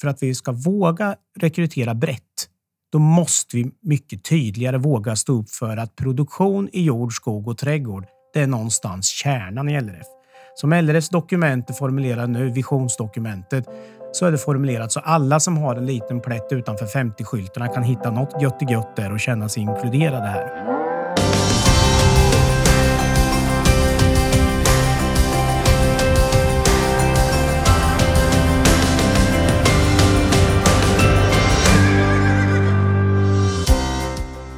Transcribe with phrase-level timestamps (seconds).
[0.00, 2.48] för att vi ska våga rekrytera brett,
[2.92, 7.58] då måste vi mycket tydligare våga stå upp för att produktion i jord, skog och
[7.58, 10.06] trädgård, det är någonstans kärnan i LRF.
[10.54, 13.64] Som LRFs dokument är formulerat nu, visionsdokumentet,
[14.12, 18.10] så är det formulerat så alla som har en liten plätt utanför 50-skyltarna kan hitta
[18.10, 20.79] något gött i gött där och känna sig inkluderade här.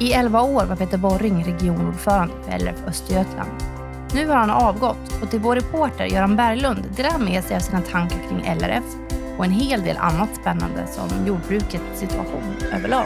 [0.03, 3.51] I 11 år var Peter Borring regionordförande för LRF Östergötland.
[4.13, 7.81] Nu har han avgått och till vår reporter Göran Berglund delar med sig av sina
[7.81, 8.83] tankar kring LRF
[9.37, 13.05] och en hel del annat spännande som jordbrukets situation överlag.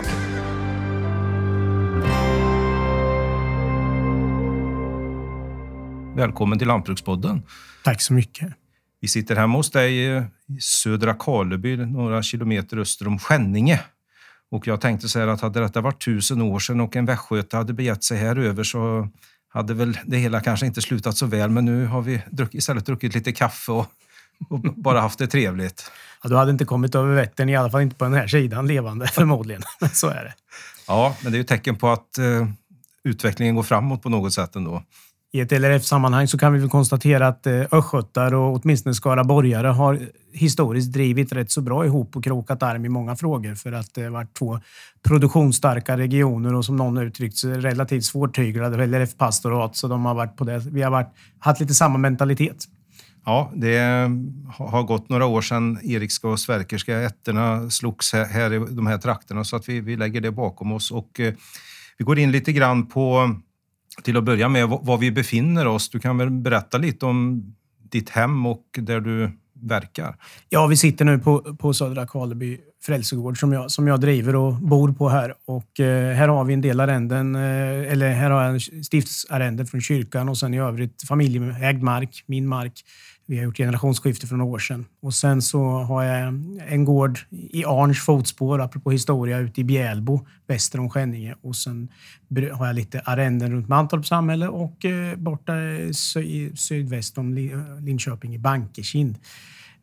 [6.15, 7.43] Välkommen till Lantbrukspodden.
[7.83, 8.53] Tack så mycket.
[9.01, 10.21] Vi sitter hemma hos dig i
[10.59, 13.79] södra Karleby, några kilometer öster om Skänninge.
[14.51, 17.57] Och jag tänkte så här att hade detta varit tusen år sedan och en västgöte
[17.57, 19.09] hade begett sig här över så
[19.49, 21.49] hade väl det hela kanske inte slutat så väl.
[21.49, 23.85] Men nu har vi druck, istället druckit lite kaffe och,
[24.49, 25.91] och bara haft det trevligt.
[26.23, 28.67] Ja, du hade inte kommit över Vättern, i alla fall inte på den här sidan
[28.67, 29.61] levande förmodligen.
[29.93, 30.33] Så är det.
[30.87, 32.47] Ja, men det är ju tecken på att eh,
[33.03, 34.83] utvecklingen går framåt på något sätt ändå.
[35.33, 39.99] I ett LRF-sammanhang så kan vi väl konstatera att eh, östgötar och åtminstone skaraborgare har
[40.33, 44.03] historiskt drivit rätt så bra ihop och krokat arm i många frågor för att det
[44.03, 44.59] har varit två
[45.03, 49.75] produktionsstarka regioner och som någon uttryckt sig relativt svårtyglade LRF-pastorat.
[49.75, 50.59] Så de har varit på det.
[50.59, 52.65] Vi har varit, haft lite samma mentalitet.
[53.25, 53.77] Ja, det
[54.57, 59.43] har gått några år sedan Erikska och Sverkerska ätterna slogs här i de här trakterna
[59.43, 60.91] så att vi, vi lägger det bakom oss.
[60.91, 61.33] Och eh,
[61.97, 63.35] vi går in lite grann på
[64.03, 65.89] till att börja med var vi befinner oss.
[65.89, 67.43] Du kan väl berätta lite om
[67.89, 69.31] ditt hem och där du
[69.61, 70.15] verkar?
[70.49, 74.53] Ja, vi sitter nu på, på Södra Karleby frälsegård som jag, som jag driver och
[74.53, 75.33] bor på här.
[75.45, 79.65] Och eh, här har vi en del arrenden, eh, eller här har jag stiftsarrenden stiftsarrende
[79.65, 82.73] från kyrkan och sen i övrigt familjeägd mark, min mark.
[83.29, 84.85] Vi har gjort generationsskifte för några år sedan.
[85.01, 86.27] Och sen så har jag
[86.67, 91.35] en gård i Arns fotspår, apropå historia, ute i Bjälbo väster om Skänninge.
[91.41, 91.89] Och sen
[92.53, 97.33] har jag lite arrenden runt Mantorp samhälle och eh, borta i sydväst om
[97.81, 99.17] Linköping i Bankekind.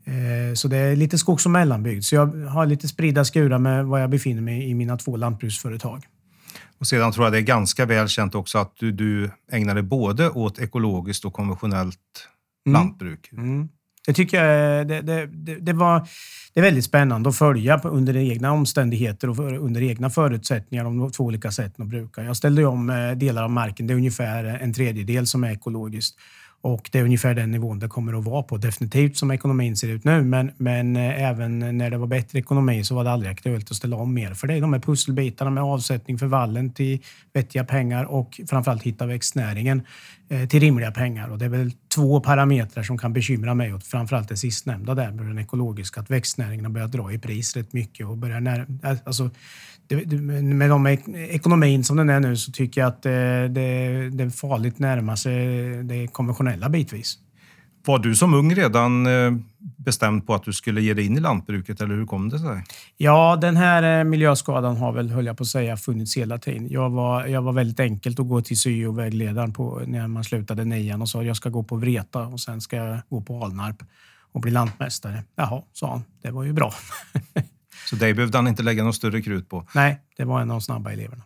[0.05, 2.05] Eh, så det är lite skogs och mellanbygd.
[2.05, 6.07] Så jag har lite spridda skurar med var jag befinner mig i mina två lantbruksföretag.
[6.79, 9.83] Och sedan tror jag det är ganska väl känt också att du, du ägnar dig
[9.83, 12.29] både åt ekologiskt och konventionellt
[12.67, 12.81] mm.
[12.81, 13.33] lantbruk.
[13.33, 13.69] Mm.
[14.07, 16.09] Det tycker jag det, det, det, var,
[16.55, 21.25] det är väldigt spännande att följa under egna omständigheter och under egna förutsättningar de två
[21.25, 22.25] olika sätten att bruka.
[22.25, 23.87] Jag ställde om eh, delar av marken.
[23.87, 26.17] Det är ungefär en tredjedel som är ekologiskt.
[26.61, 28.57] Och det är ungefär den nivån det kommer att vara på.
[28.57, 32.85] Definitivt som ekonomin ser ut nu, men, men eh, även när det var bättre ekonomi
[32.85, 34.35] så var det aldrig aktuellt att ställa om mer.
[34.35, 38.83] För det är de här pusselbitarna med avsättning för vallen till vettiga pengar och framförallt
[38.83, 39.83] hitta växtnäringen
[40.29, 41.29] Eh, till rimliga pengar.
[41.29, 45.11] Och det är väl två parametrar som kan bekymra mig och framförallt det sistnämnda där
[45.11, 48.61] med den ekologiska, att växtnäringen har börjat dra i pris rätt mycket och börjar när,
[48.61, 49.31] eh, alltså,
[50.43, 50.87] med de
[51.17, 55.17] ekonomin som den är nu så tycker jag att det, det, det är farligt närma
[55.17, 55.37] sig
[55.83, 57.19] det konventionella bitvis.
[57.87, 59.33] Var du som ung redan eh,
[59.77, 62.65] bestämd på att du skulle ge dig in i lantbruket eller hur kom det sig?
[62.97, 66.69] Ja, den här eh, miljöskadan har väl, höll jag på att säga, funnits hela tiden.
[66.71, 71.03] Jag var, jag var väldigt enkelt att gå till syo-vägledaren på, när man slutade nian
[71.03, 73.77] och sa jag ska gå på Vreta och sen ska jag gå på Alnarp
[74.33, 75.25] och bli lantmästare.
[75.37, 76.05] Jaha, sa han.
[76.23, 76.75] Det var ju bra.
[77.91, 79.67] Så dig behövde han inte lägga något större krut på?
[79.75, 81.23] Nej, det var en av de snabba eleverna.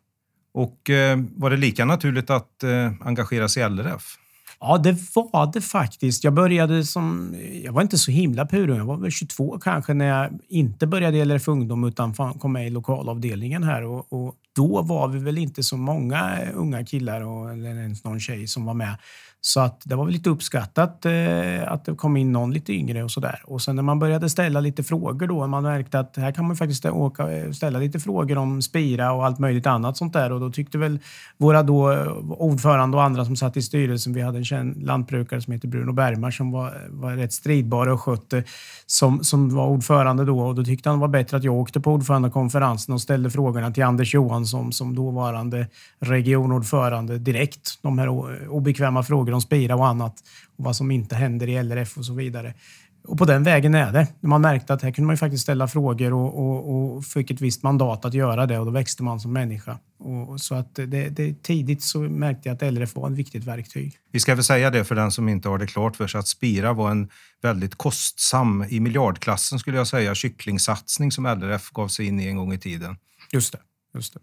[0.54, 4.18] Och eh, var det lika naturligt att eh, engagera sig i LRF?
[4.60, 6.24] Ja, det var det faktiskt.
[6.24, 7.36] Jag började som...
[7.64, 8.78] Jag var inte så himla purung.
[8.78, 12.66] Jag var väl 22 kanske när jag inte började i LRF Ungdom utan kom med
[12.66, 13.82] i lokalavdelningen här.
[13.82, 18.20] Och, och då var vi väl inte så många unga killar och, eller ens någon
[18.20, 18.96] tjej som var med.
[19.40, 23.04] Så att det var väl lite uppskattat eh, att det kom in någon lite yngre
[23.04, 23.42] och sådär.
[23.44, 26.56] Och sen när man började ställa lite frågor då, man märkte att här kan man
[26.56, 30.32] faktiskt åka, eh, ställa lite frågor om Spira och allt möjligt annat sånt där.
[30.32, 30.98] Och då tyckte väl
[31.36, 35.40] våra då eh, ordförande och andra som satt i styrelsen, vi hade en känd lantbrukare
[35.40, 38.44] som heter Bruno Bergmar som var, var rätt stridbar och skötte,
[38.86, 40.40] som, som var ordförande då.
[40.40, 43.70] Och då tyckte han det var bättre att jag åkte på ordförandekonferensen och ställde frågorna
[43.70, 45.66] till Anders Johansson som dåvarande
[45.98, 47.78] regionordförande direkt.
[47.82, 48.08] De här
[48.48, 50.14] obekväma frågorna om Spira och annat
[50.56, 52.54] och vad som inte händer i LRF och så vidare.
[53.06, 54.06] och på den vägen är det.
[54.20, 57.40] Man märkte att här kunde man ju faktiskt ställa frågor och, och, och fick ett
[57.40, 59.78] visst mandat att göra det och då växte man som människa.
[59.98, 63.98] Och, så att det, det, tidigt så märkte jag att LRF var ett viktigt verktyg.
[64.12, 66.28] Vi ska väl säga det för den som inte har det klart för sig att
[66.28, 67.08] Spira var en
[67.42, 72.36] väldigt kostsam, i miljardklassen skulle jag säga, kycklingsatsning som LRF gav sig in i en
[72.36, 72.96] gång i tiden.
[73.32, 73.58] Just det.
[73.94, 74.20] Just det.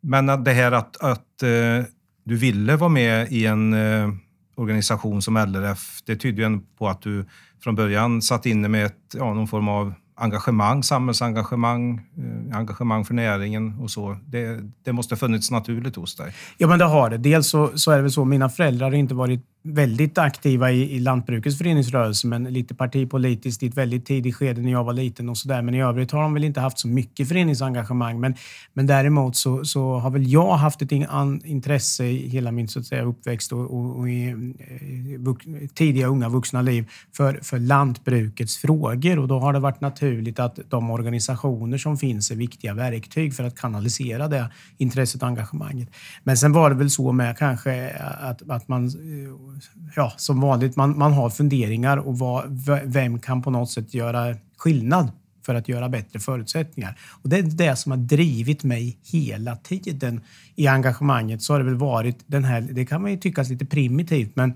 [0.00, 1.84] Men det här att, att uh,
[2.24, 4.14] du ville vara med i en uh,
[4.58, 7.24] organisation som LRF, det tyder ju på att du
[7.62, 13.14] från början satt inne med ett, ja, någon form av engagemang, samhällsengagemang, eh, engagemang för
[13.14, 14.16] näringen och så.
[14.26, 16.34] Det, det måste ha funnits naturligt hos dig.
[16.56, 17.18] Ja, men det har det.
[17.18, 20.96] Dels så, så är det väl så, mina föräldrar har inte varit väldigt aktiva i,
[20.96, 25.28] i lantbrukets föreningsrörelse, men lite partipolitiskt i ett väldigt tidigt skede när jag var liten
[25.28, 25.62] och sådär.
[25.62, 28.20] Men i övrigt har de väl inte haft så mycket föreningsengagemang.
[28.20, 28.34] Men,
[28.72, 31.06] men däremot så, så har väl jag haft ett in,
[31.44, 36.06] intresse i hela min så att säga, uppväxt och, och, och i eh, vux, tidiga
[36.06, 39.18] unga vuxna liv för, för lantbrukets frågor.
[39.18, 43.44] Och då har det varit naturligt att de organisationer som finns är viktiga verktyg för
[43.44, 45.88] att kanalisera det intresset och engagemanget.
[46.24, 47.90] Men sen var det väl så med kanske
[48.20, 49.57] att, att man eh,
[49.96, 52.44] ja, som vanligt, man, man har funderingar och vad,
[52.84, 55.10] vem kan på något sätt göra skillnad
[55.46, 56.98] för att göra bättre förutsättningar.
[57.22, 60.20] Och det är det som har drivit mig hela tiden
[60.56, 61.42] i engagemanget.
[61.42, 64.54] Så har det väl varit den här, det kan man ju tyckas lite primitivt, men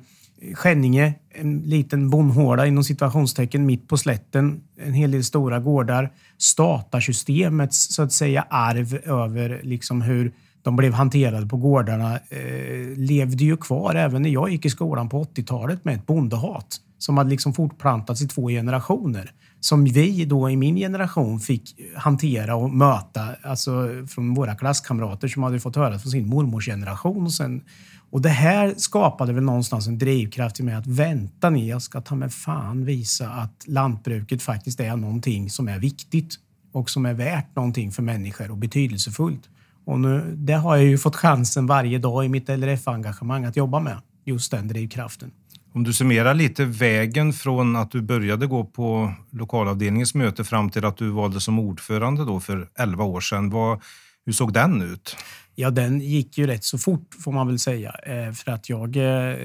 [0.55, 6.13] Skänninge, en liten bondhåla inom situationstecken mitt på slätten, en hel del stora gårdar.
[6.39, 13.45] Statarsystemets så att säga arv över liksom hur de blev hanterade på gårdarna eh, levde
[13.45, 17.31] ju kvar även när jag gick i skolan på 80-talet med ett bondehat som hade
[17.31, 19.31] liksom fortplantats i två generationer.
[19.61, 25.43] Som vi då i min generation fick hantera och möta, alltså från våra klasskamrater som
[25.43, 27.25] hade fått höra från sin mormors generation.
[27.25, 27.63] Och, sen,
[28.11, 32.01] och det här skapade väl någonstans en drivkraft i mig att vänta ni, jag ska
[32.01, 36.35] ta med fan visa att lantbruket faktiskt är någonting som är viktigt
[36.73, 39.49] och som är värt någonting för människor och betydelsefullt.
[39.85, 43.81] Och nu, det har jag ju fått chansen varje dag i mitt LRF-engagemang att jobba
[43.81, 43.97] med.
[44.25, 45.31] Just den drivkraften.
[45.75, 50.85] Om du summerar lite vägen från att du började gå på lokalavdelningens möte fram till
[50.85, 53.51] att du valdes som ordförande då för 11 år sedan.
[53.51, 53.83] Vad,
[54.27, 55.17] hur såg den ut?
[55.55, 57.95] Ja, den gick ju rätt så fort får man väl säga.
[58.07, 59.37] Eh, för att jag eh,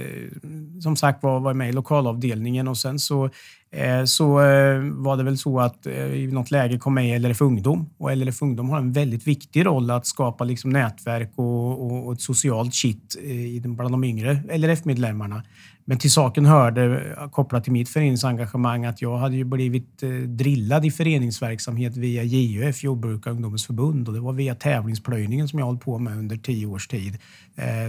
[0.81, 3.29] som sagt var, var med i lokalavdelningen och sen så,
[3.71, 7.19] Eh, så eh, var det väl så att eh, i något läge kom med i
[7.19, 7.89] LRF Ungdom.
[7.97, 12.13] Och LRF Ungdom har en väldigt viktig roll att skapa liksom nätverk och, och, och
[12.13, 13.15] ett socialt kitt
[13.63, 15.43] bland de yngre LRF-medlemmarna.
[15.85, 20.91] Men till saken hörde, kopplat till mitt föreningsengagemang, att jag hade ju blivit drillad i
[20.91, 24.07] föreningsverksamhet via JUF, Jordbruk och ungdomens förbund.
[24.07, 27.17] Och det var via tävlingsplöjningen som jag hållit på med under tio års tid.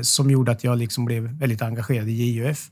[0.02, 2.70] Som gjorde att jag liksom blev väldigt engagerad i JUF.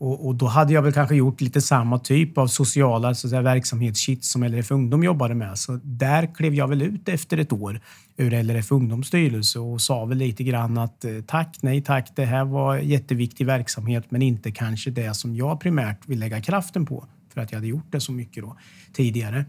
[0.00, 3.42] Och, och, då hade jag väl kanske gjort lite samma typ av sociala så säga,
[3.42, 5.58] verksamhetskit som LRF Ungdom jobbade med.
[5.58, 7.80] Så där klev jag väl ut efter ett år
[8.16, 12.24] ur LRF Ungdoms styrelse och sa väl lite grann att eh, tack, nej tack, det
[12.24, 17.06] här var jätteviktig verksamhet men inte kanske det som jag primärt vill lägga kraften på
[17.34, 18.56] för att jag hade gjort det så mycket då
[18.92, 19.44] tidigare.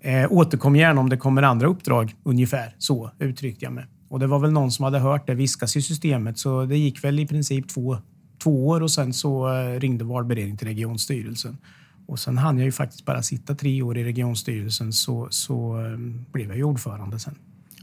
[0.00, 3.84] Eh, återkom gärna om det kommer andra uppdrag, ungefär så uttryckte jag mig.
[4.08, 7.04] Och det var väl någon som hade hört det viskas i systemet så det gick
[7.04, 7.98] väl i princip två
[8.42, 11.58] två år och sen så eh, ringde valberedningen till regionstyrelsen.
[12.06, 15.98] Och sen hann jag ju faktiskt bara sitta tre år i regionstyrelsen så, så eh,
[16.32, 17.34] blev jag ju ordförande sen.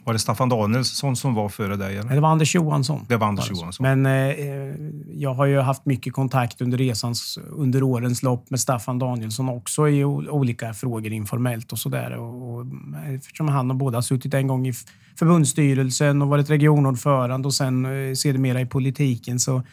[0.03, 1.97] Var det Staffan Danielsson som var före dig?
[1.97, 2.15] Eller?
[2.15, 3.05] Det var Anders Johansson.
[3.07, 3.83] Det var Anders Johansson.
[3.83, 4.75] Men eh,
[5.13, 9.89] jag har ju haft mycket kontakt under resans, under årens lopp med Staffan Danielsson också
[9.89, 12.17] i olika frågor informellt och sådär.
[12.17, 12.65] Och,
[13.15, 14.73] eftersom han och båda har suttit en gång i
[15.19, 19.63] förbundsstyrelsen och varit regionordförande och sen eh, sedermera i politiken så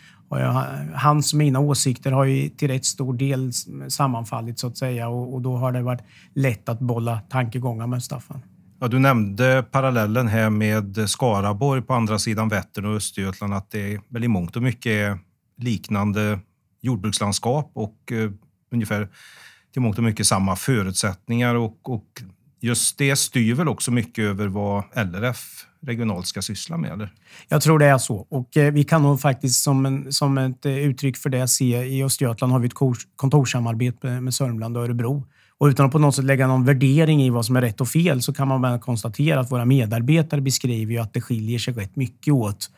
[0.95, 3.52] hans och mina åsikter har ju till rätt stor del
[3.88, 6.02] sammanfallit så att säga och, och då har det varit
[6.35, 8.42] lätt att bolla tankegångar med Staffan.
[8.80, 14.00] Ja, du nämnde parallellen här med Skaraborg på andra sidan Vättern och Östergötland, att det
[14.09, 15.18] väl i mångt och mycket är
[15.59, 16.38] liknande
[16.80, 18.30] jordbrukslandskap och eh,
[18.73, 19.09] ungefär
[19.73, 21.54] till mångt och mycket samma förutsättningar.
[21.54, 22.23] Och, och
[22.61, 26.92] just det styr väl också mycket över vad LRF regionalt ska syssla med?
[26.92, 27.12] Eller?
[27.49, 28.16] Jag tror det är så.
[28.16, 31.85] Och eh, vi kan nog faktiskt som, en, som ett eh, uttryck för det se
[31.85, 35.25] i Östergötland har vi ett kontorssamarbete med, med Sörmland och Örebro.
[35.59, 37.89] Och utan att på något sätt lägga någon värdering i vad som är rätt och
[37.89, 41.75] fel så kan man väl konstatera att våra medarbetare beskriver ju att det skiljer sig
[41.75, 42.71] rätt mycket åt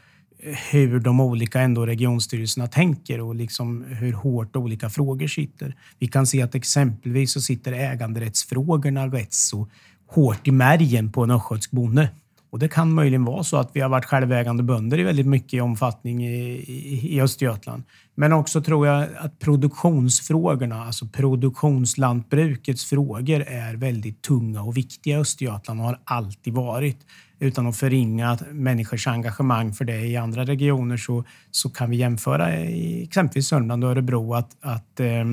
[0.43, 5.77] eh, hur de olika ändå regionstyrelserna tänker och liksom hur hårt olika frågor sitter.
[5.99, 9.69] Vi kan se att exempelvis så sitter äganderättsfrågorna rätt så
[10.07, 12.09] hårt i märgen på en östgötsk bonde.
[12.51, 15.63] Och det kan möjligen vara så att vi har varit självägande bönder i väldigt mycket
[15.63, 16.35] omfattning i,
[16.67, 17.83] i, i Östergötland.
[18.15, 25.21] Men också tror jag att produktionsfrågorna, alltså produktionslantbrukets frågor är väldigt tunga och viktiga i
[25.21, 26.99] Östergötland och har alltid varit.
[27.41, 32.61] Utan att förringa människors engagemang för det i andra regioner så, så kan vi jämföra
[32.61, 35.25] i exempelvis Sörmland och Örebro att, att eh,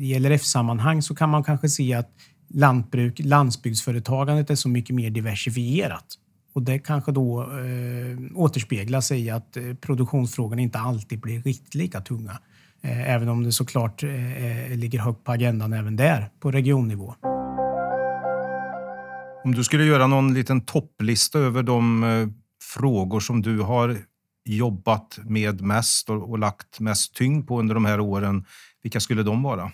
[0.00, 2.10] i LRF-sammanhang så kan man kanske se att
[2.54, 6.16] lantbruk, landsbygdsföretagandet är så mycket mer diversifierat.
[6.52, 11.74] Och det kanske då eh, återspeglar sig i att eh, produktionsfrågorna inte alltid blir riktigt
[11.74, 12.38] lika tunga.
[12.82, 17.14] Eh, även om det såklart eh, eh, ligger högt på agendan även där, på regionnivå.
[19.44, 22.28] Om du skulle göra någon liten topplista över de eh,
[22.62, 23.96] frågor som du har
[24.44, 28.44] jobbat med mest och, och lagt mest tyngd på under de här åren,
[28.82, 29.70] vilka skulle de vara?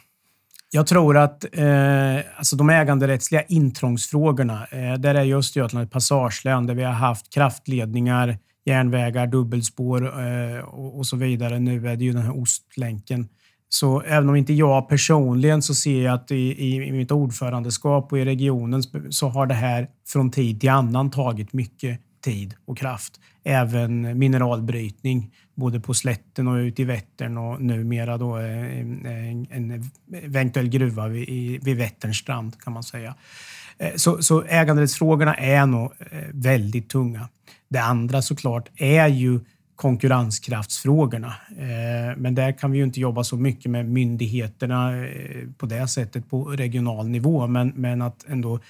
[0.70, 6.75] Jag tror att eh, alltså de äganderättsliga intrångsfrågorna, eh, där är Östergötland ett passagelän där
[6.75, 11.58] vi har haft kraftledningar, järnvägar, dubbelspår eh, och, och, så vidare.
[11.58, 13.28] Nu är det ju den här Ostlänken.
[13.68, 18.12] Så även om inte jag personligen så ser jag att i, i, i mitt ordförandeskap
[18.12, 22.78] och i regionen så har det här från tid till annan tagit mycket tid och
[22.78, 23.20] kraft.
[23.44, 29.91] Även mineralbrytning, både på slätten och ute i Vättern och numera då eh, en, en
[30.13, 33.15] eventuell gruva vid, vid Vätterns strand kan man säga.
[33.79, 37.29] Eh, så, så äganderättsfrågorna är nog eh, väldigt tunga.
[37.69, 39.41] Det andra såklart är ju
[39.77, 41.35] konkurrenskraftsfrågorna.
[42.17, 44.93] Men där kan vi ju inte jobba så mycket med myndigheterna
[45.59, 47.47] på det sättet på regional nivå.
[47.47, 48.61] Men, men att ändå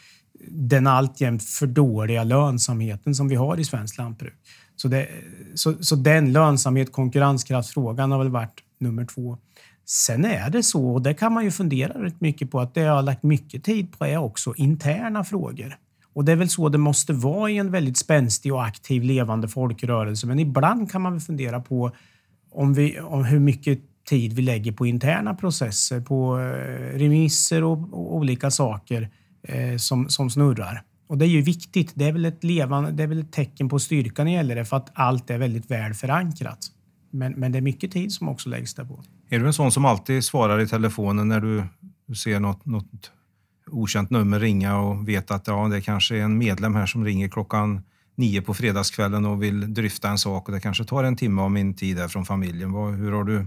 [0.48, 4.34] den alltjämt för dåliga lönsamheten som vi har i svenskt lantbruk.
[4.76, 5.08] Så, det,
[5.54, 9.38] så, så den lönsamhet konkurrenskraftsfrågan har väl varit nummer två.
[9.84, 12.80] Sen är det så, och det kan man ju fundera rätt mycket på, att det
[12.80, 15.76] jag har lagt mycket tid på är också interna frågor.
[16.14, 19.48] Och det är väl så det måste vara i en väldigt spänstig och aktiv levande
[19.48, 20.26] folkrörelse.
[20.26, 21.92] Men ibland kan man väl fundera på
[22.50, 27.78] om, vi, om hur mycket tid vi lägger på interna processer, på eh, remisser och,
[27.78, 29.10] och olika saker
[29.42, 30.82] eh, som, som snurrar.
[31.06, 31.92] Och det är ju viktigt.
[31.94, 34.90] Det är väl ett, levande, det är väl ett tecken på styrkan i LRF att
[34.94, 36.58] allt är väldigt väl förankrat.
[37.10, 39.02] Men, men det är mycket tid som också läggs där på.
[39.28, 41.64] Är du en sån som alltid svarar i telefonen när du,
[42.06, 43.12] du ser något, något
[43.70, 47.28] okänt nummer ringa och vet att ja, det kanske är en medlem här som ringer
[47.28, 47.82] klockan
[48.14, 51.50] nio på fredagskvällen och vill dryfta en sak och det kanske tar en timme av
[51.50, 52.70] min tid här från familjen.
[52.70, 53.46] Hur har du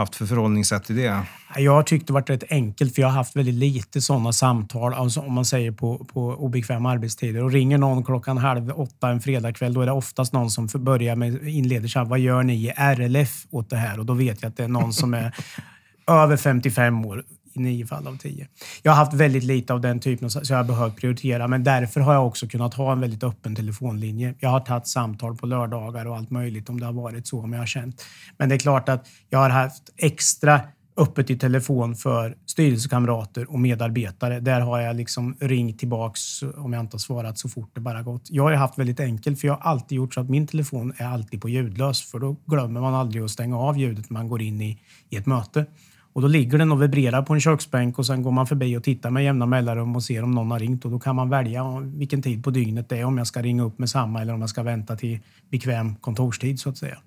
[0.00, 1.22] haft för förhållningssätt till det?
[1.56, 4.94] Jag har tyckt det varit rätt enkelt för jag har haft väldigt lite sådana samtal,
[4.94, 7.44] alltså om man säger på, på obekväma arbetstider.
[7.44, 11.16] Och ringer någon klockan halv åtta en fredagkväll, då är det oftast någon som börjar
[11.16, 13.98] med inleder så här, vad gör ni i RLF åt det här?
[13.98, 15.34] Och då vet jag att det är någon som är
[16.06, 17.24] över 55 år
[17.62, 18.48] nio fall av tio.
[18.82, 21.48] Jag har haft väldigt lite av den typen, så jag har behövt prioritera.
[21.48, 24.34] Men därför har jag också kunnat ha en väldigt öppen telefonlinje.
[24.40, 27.52] Jag har tagit samtal på lördagar och allt möjligt om det har varit så, om
[27.52, 28.04] jag har känt.
[28.38, 30.60] Men det är klart att jag har haft extra
[31.00, 34.40] öppet i telefon för styrelsekamrater och medarbetare.
[34.40, 38.02] Där har jag liksom ringt tillbaks om jag inte har svarat så fort det bara
[38.02, 38.22] gått.
[38.30, 41.06] Jag har haft väldigt enkelt för jag har alltid gjort så att min telefon är
[41.06, 44.42] alltid på ljudlös för då glömmer man aldrig att stänga av ljudet när man går
[44.42, 44.78] in i,
[45.10, 45.66] i ett möte.
[46.12, 48.84] Och då ligger den och vibrerar på en köksbänk och sen går man förbi och
[48.84, 50.84] tittar med jämna mellanrum och ser om någon har ringt.
[50.84, 53.62] Och då kan man välja vilken tid på dygnet det är, om jag ska ringa
[53.62, 55.18] upp med samma eller om jag ska vänta till
[55.50, 56.98] bekväm kontorstid så att säga.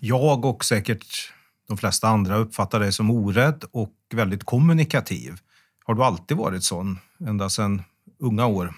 [0.00, 1.06] Jag och säkert
[1.68, 5.32] de flesta andra uppfattar dig som orädd och väldigt kommunikativ.
[5.84, 7.82] Har du alltid varit sån, ända sedan
[8.18, 8.74] unga år?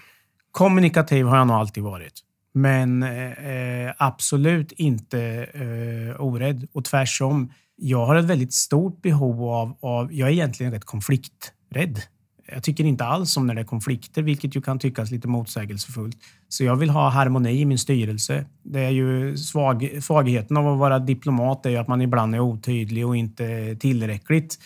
[0.51, 2.13] Kommunikativ har jag nog alltid varit.
[2.53, 5.21] Men eh, absolut inte
[5.53, 6.67] eh, orädd.
[6.73, 10.13] Och tvärtom, jag har ett väldigt stort behov av, av...
[10.13, 12.01] Jag är egentligen rätt konflikträdd.
[12.51, 16.17] Jag tycker inte alls om när det är konflikter, vilket ju kan tyckas lite motsägelsefullt.
[16.49, 18.45] Så jag vill ha harmoni i min styrelse.
[18.63, 22.39] Det är ju svag, svagheten av att vara diplomat är ju att man ibland är
[22.39, 24.59] otydlig och inte tillräckligt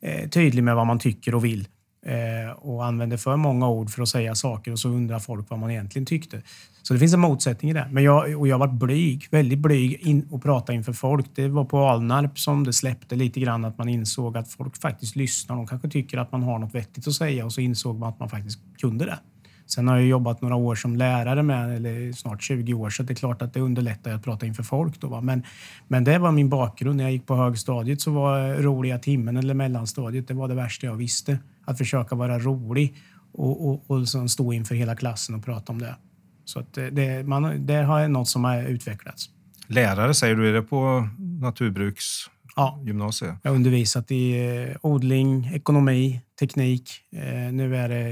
[0.00, 1.68] eh, tydlig med vad man tycker och vill
[2.06, 5.58] eh, och använder för många ord för att säga saker och så undrar folk vad
[5.58, 6.42] man egentligen tyckte.
[6.82, 7.88] Så det finns en motsättning i det.
[7.90, 11.26] Men jag, och jag har varit blyg, väldigt blyg in, och prata inför folk.
[11.34, 15.16] Det var på Alnarp som det släppte lite grann att man insåg att folk faktiskt
[15.16, 15.56] lyssnar.
[15.56, 18.20] De kanske tycker att man har något vettigt att säga och så insåg man att
[18.20, 19.18] man faktiskt kunde det.
[19.66, 23.12] Sen har jag jobbat några år som lärare med, eller snart 20 år, så det
[23.12, 25.00] är klart att det underlättar att prata inför folk.
[25.00, 25.20] Då, va?
[25.20, 25.42] Men,
[25.88, 26.96] men det var min bakgrund.
[26.96, 30.86] När jag gick på högstadiet så var roliga timmen eller mellanstadiet det var det värsta
[30.86, 31.38] jag visste.
[31.70, 32.96] Att försöka vara rolig
[33.32, 35.96] och, och, och stå inför hela klassen och prata om det.
[36.44, 39.30] Så att det, man, det har något som har utvecklats.
[39.66, 41.08] Lärare säger du, är det på
[41.40, 43.30] naturbruksgymnasiet?
[43.30, 46.90] Ja, jag har undervisat i eh, odling, ekonomi, teknik.
[47.12, 48.10] Eh, nu är det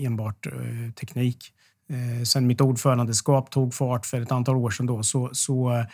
[0.00, 0.46] eh, enbart
[1.00, 1.52] teknik.
[1.88, 5.84] eh, sen mitt ordförandeskap tog fart för ett antal år sedan då, så, så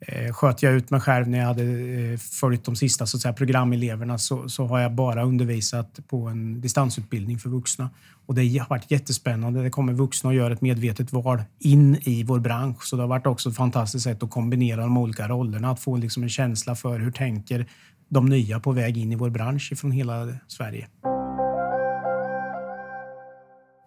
[0.00, 3.20] eh, sköt jag ut mig själv när jag hade eh, följt de sista så att
[3.20, 7.90] säga, programeleverna så, så har jag bara undervisat på en distansutbildning för vuxna.
[8.26, 9.62] Och det har varit jättespännande.
[9.62, 12.84] Det kommer vuxna och gör ett medvetet val in i vår bransch.
[12.84, 15.70] Så det har varit också ett fantastiskt sätt att kombinera de olika rollerna.
[15.70, 17.66] Att få liksom en känsla för hur tänker
[18.08, 20.88] de nya på väg in i vår bransch från hela Sverige.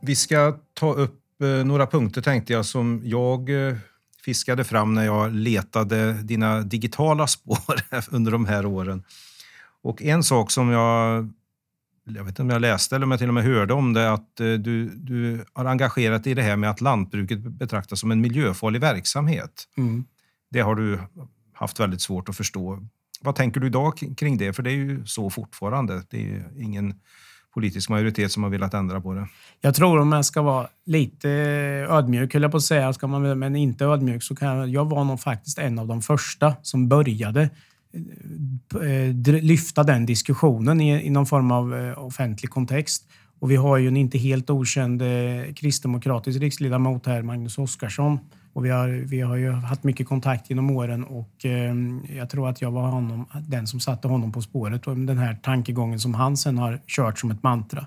[0.01, 3.75] Vi ska ta upp eh, några punkter tänkte jag som jag eh,
[4.25, 7.75] fiskade fram när jag letade dina digitala spår
[8.11, 9.03] under de här åren.
[9.81, 11.29] Och en sak som jag,
[12.03, 14.11] jag vet inte om jag läste eller om jag till och med hörde om det,
[14.11, 18.11] att eh, du, du har engagerat dig i det här med att lantbruket betraktas som
[18.11, 19.67] en miljöfarlig verksamhet.
[19.77, 20.05] Mm.
[20.51, 20.99] Det har du
[21.53, 22.87] haft väldigt svårt att förstå.
[23.21, 24.53] Vad tänker du idag kring det?
[24.53, 26.03] För det är ju så fortfarande.
[26.09, 26.93] Det är ingen
[27.53, 29.27] politisk majoritet som har velat ändra på det.
[29.61, 33.07] Jag tror om jag ska vara lite eh, ödmjuk, höll jag på att säga, ska
[33.07, 36.55] man, men inte ödmjuk, så kan jag, jag var nog faktiskt en av de första
[36.61, 37.49] som började
[38.81, 43.03] eh, eh, lyfta den diskussionen i, i någon form av offentlig kontext.
[43.39, 45.01] Och vi har ju en inte helt okänd
[45.55, 48.19] kristdemokratisk riksledamot här, Magnus Oskarsson,
[48.53, 51.75] och vi har, vi har ju haft mycket kontakt genom åren och eh,
[52.17, 55.35] jag tror att jag var honom, den som satte honom på spåret och den här
[55.43, 57.85] tankegången som han sen har kört som ett mantra.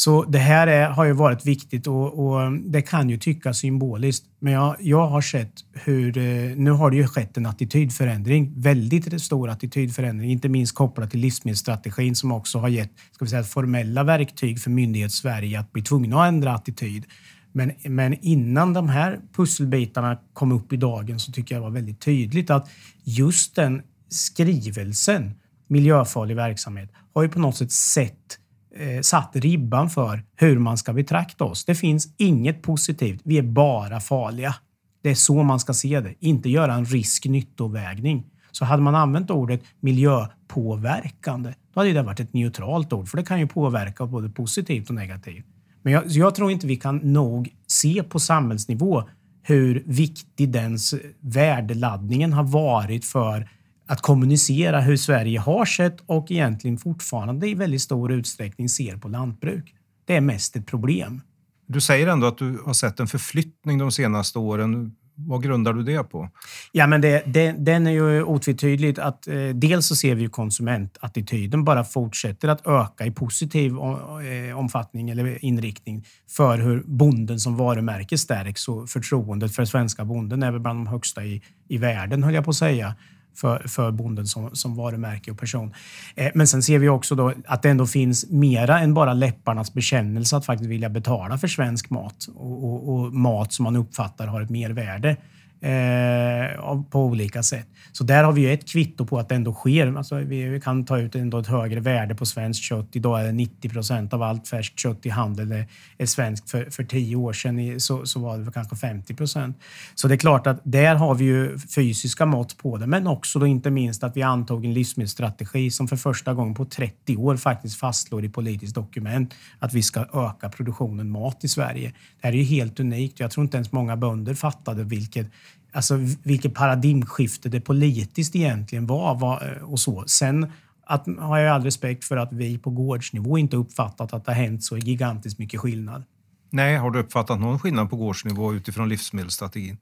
[0.00, 4.26] Så det här är, har ju varit viktigt och, och, det kan ju tyckas symboliskt.
[4.38, 6.18] Men jag, jag har sett hur...
[6.18, 8.52] Eh, nu har det ju skett en attitydförändring.
[8.56, 13.42] Väldigt stor attitydförändring, inte minst kopplat till livsmedelsstrategin som också har gett ska vi säga,
[13.42, 17.04] formella verktyg för myndighets-Sverige att bli tvungna att ändra attityd.
[17.52, 21.74] Men, men innan de här pusselbitarna kom upp i dagen så tycker jag det var
[21.74, 22.70] väldigt tydligt att
[23.04, 25.34] just den skrivelsen,
[25.66, 28.38] miljöfarlig verksamhet, har ju på något sätt sett,
[28.76, 31.64] eh, satt ribban för hur man ska betrakta oss.
[31.64, 33.20] Det finns inget positivt.
[33.24, 34.54] Vi är bara farliga.
[35.02, 38.26] Det är så man ska se det, inte göra en risk-nyttovägning.
[38.52, 43.24] Så hade man använt ordet miljöpåverkande, då hade det varit ett neutralt ord, för det
[43.24, 45.46] kan ju påverka både positivt och negativt.
[45.82, 49.08] Men jag, jag, tror inte vi kan nog se på samhällsnivå
[49.42, 50.78] hur viktig den
[51.20, 53.50] värdeladdningen har varit för
[53.86, 59.08] att kommunicera hur Sverige har sett och egentligen fortfarande i väldigt stor utsträckning ser på
[59.08, 59.74] lantbruk.
[60.04, 61.20] Det är mest ett problem.
[61.66, 64.96] Du säger ändå att du har sett en förflyttning de senaste åren.
[65.26, 66.28] Vad grundar du det på?
[66.72, 70.28] Ja, men det, det, den är ju otvetydigt att eh, dels så ser vi ju
[70.28, 77.56] konsumentattityden bara fortsätter att öka i positiv eh, omfattning eller inriktning för hur bonden som
[77.56, 82.22] varumärke stärks och förtroendet för svenska bonden är väl bland de högsta i, i världen,
[82.22, 82.94] höll jag på att säga
[83.34, 85.74] för, för bonden som, som varumärke och person.
[86.14, 89.74] Eh, men sen ser vi också då att det ändå finns mera än bara läpparnas
[89.74, 94.26] bekännelse att faktiskt vilja betala för svensk mat och, och, och mat som man uppfattar
[94.26, 95.16] har ett mervärde
[95.60, 97.66] eh, på olika sätt.
[97.92, 99.96] Så där har vi ju ett kvitto på att det ändå sker.
[99.96, 102.88] Alltså vi, kan ta ut ändå ett högre värde på svenskt kött.
[102.92, 105.66] Idag är det 90 procent av allt färskt kött i handeln är,
[105.98, 106.50] är svenskt.
[106.50, 109.58] För, för tio år sedan så, så var det kanske 50 procent.
[109.94, 113.38] Så det är klart att där har vi ju fysiska mått på det, men också
[113.38, 117.36] då inte minst att vi antog en livsmedelsstrategi som för första gången på 30 år
[117.36, 121.92] faktiskt fastslår i politiskt dokument att vi ska öka produktionen mat i Sverige.
[122.20, 123.20] Det här är ju helt unikt.
[123.20, 125.26] Jag tror inte ens många bönder fattade vilket
[125.72, 129.14] alltså, vilket paradigmskifte det politiskt egentligen var.
[129.14, 130.04] var eh, och så.
[130.06, 130.52] Sen
[130.86, 134.42] att, har jag all respekt för att vi på gårdsnivå inte uppfattat att det har
[134.42, 136.04] hänt så gigantiskt mycket skillnad.
[136.50, 139.78] Nej, har du uppfattat någon skillnad på gårdsnivå utifrån livsmedelsstrategin?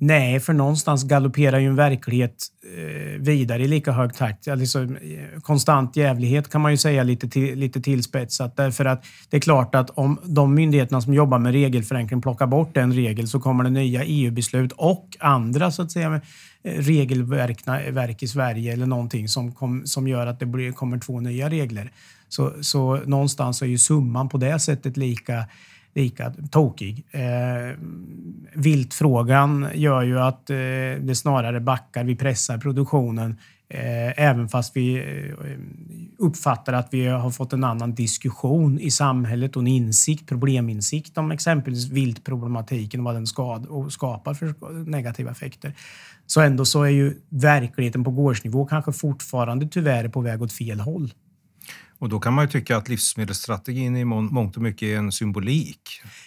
[0.00, 4.48] Nej, för någonstans galopperar ju en verklighet eh, vidare i lika hög takt.
[4.48, 4.86] Alltså,
[5.42, 8.56] konstant jävlighet kan man ju säga lite, till, lite tillspetsat.
[8.56, 12.76] Därför att det är klart att om de myndigheterna som jobbar med regelförenkling plockar bort
[12.76, 16.20] en regel så kommer det nya EU-beslut och andra så att säga
[16.62, 20.98] eh, regelverk eh, i Sverige eller någonting som, kom, som gör att det blir, kommer
[20.98, 21.90] två nya regler.
[22.28, 25.44] Så, så någonstans är ju summan på det sättet lika
[25.98, 27.04] lika tokig.
[27.10, 27.78] Eh,
[28.54, 30.56] viltfrågan gör ju att eh,
[31.00, 32.04] det snarare backar.
[32.04, 33.36] Vi pressar produktionen
[33.68, 35.34] eh, även fast vi eh,
[36.18, 41.30] uppfattar att vi har fått en annan diskussion i samhället och en insikt, probleminsikt om
[41.30, 44.54] exempelvis viltproblematiken och vad den skad och skapar för
[44.90, 45.74] negativa effekter.
[46.26, 50.80] Så ändå så är ju verkligheten på gårdsnivå kanske fortfarande tyvärr på väg åt fel
[50.80, 51.12] håll.
[51.98, 55.80] Och då kan man ju tycka att livsmedelsstrategin i mångt och mycket är en symbolik.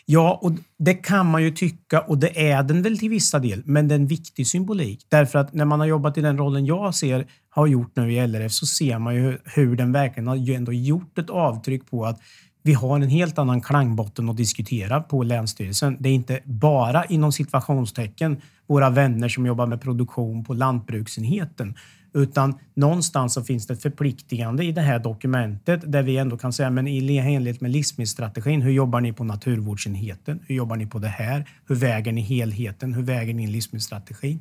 [0.05, 3.61] Ja, och det kan man ju tycka och det är den väl till vissa del,
[3.65, 5.05] men det är en viktig symbolik.
[5.09, 8.27] Därför att när man har jobbat i den rollen jag ser har gjort nu i
[8.27, 12.19] LRF så ser man ju hur den verkligen har ändå gjort ett avtryck på att
[12.63, 15.97] vi har en helt annan klangbotten att diskutera på Länsstyrelsen.
[15.99, 21.75] Det är inte bara inom situationstecken våra vänner som jobbar med produktion på lantbruksenheten.
[22.13, 26.53] Utan någonstans så finns det ett förpliktigande i det här dokumentet där vi ändå kan
[26.53, 30.39] säga, men i enlighet med livsmedelsstrategin, hur jobbar ni på naturvårdsenheten?
[30.47, 31.49] Hur jobbar ni på det här?
[31.67, 32.93] Hur väger ni helheten?
[32.93, 34.39] Hur väger ni livsmedelsstrategin?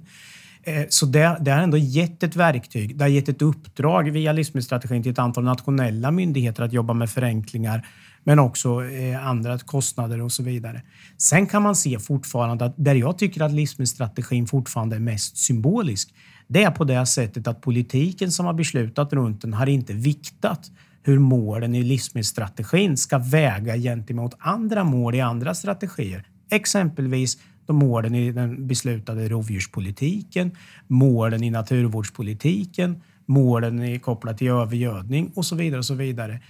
[0.62, 2.96] Eh, så det, det har ändå gett ett verktyg.
[2.98, 7.10] Det har gett ett uppdrag via livsmedelsstrategin till ett antal nationella myndigheter att jobba med
[7.10, 7.86] förenklingar
[8.24, 10.82] men också eh, andra kostnader och så vidare.
[11.18, 16.14] Sen kan man se fortfarande att där jag tycker att livsmedelsstrategin fortfarande är mest symbolisk,
[16.52, 20.70] det är på det sättet att politiken som har beslutat runt den har inte viktat
[21.02, 26.24] hur målen i livsmedelsstrategin ska väga gentemot andra mål i andra strategier.
[26.50, 30.50] Exempelvis de målen i den beslutade rovdjurspolitiken,
[30.86, 35.78] målen i naturvårdspolitiken, målen kopplat till övergödning och så vidare.
[35.78, 36.40] och så vidare.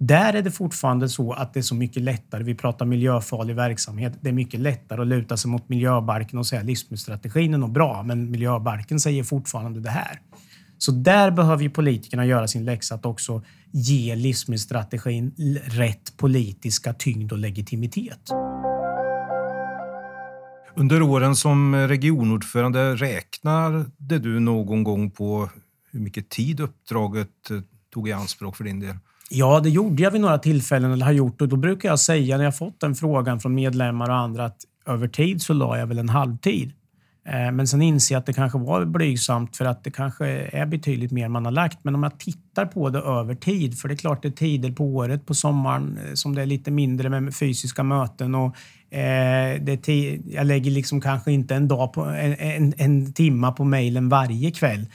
[0.00, 2.42] Där är det fortfarande så att det är så mycket lättare.
[2.42, 4.12] Vi pratar miljöfarlig verksamhet.
[4.20, 8.02] Det är mycket lättare att luta sig mot miljöbalken och säga livsmedelsstrategin är nog bra,
[8.02, 10.20] men miljöbalken säger fortfarande det här.
[10.78, 15.34] Så där behöver ju politikerna göra sin läxa att också ge livsmedelsstrategin
[15.64, 18.30] rätt politiska tyngd och legitimitet.
[20.76, 25.50] Under åren som regionordförande, räknade du någon gång på
[25.90, 27.50] hur mycket tid uppdraget
[27.90, 28.96] tog i anspråk för din del?
[29.30, 31.40] Ja, det gjorde jag vid några tillfällen, eller har gjort.
[31.40, 34.58] Och då brukar jag säga när jag fått den frågan från medlemmar och andra att
[34.86, 36.72] över tid så la jag väl en halvtid.
[37.28, 40.66] Eh, men sen inser jag att det kanske var blygsamt för att det kanske är
[40.66, 41.78] betydligt mer man har lagt.
[41.82, 44.72] Men om jag tittar på det över tid, för det är klart det är tider
[44.72, 48.56] på året, på sommaren, eh, som det är lite mindre med fysiska möten och
[48.96, 49.88] eh, det
[50.26, 54.50] jag lägger liksom kanske inte en, dag på, en, en, en timma på mejlen varje
[54.50, 54.86] kväll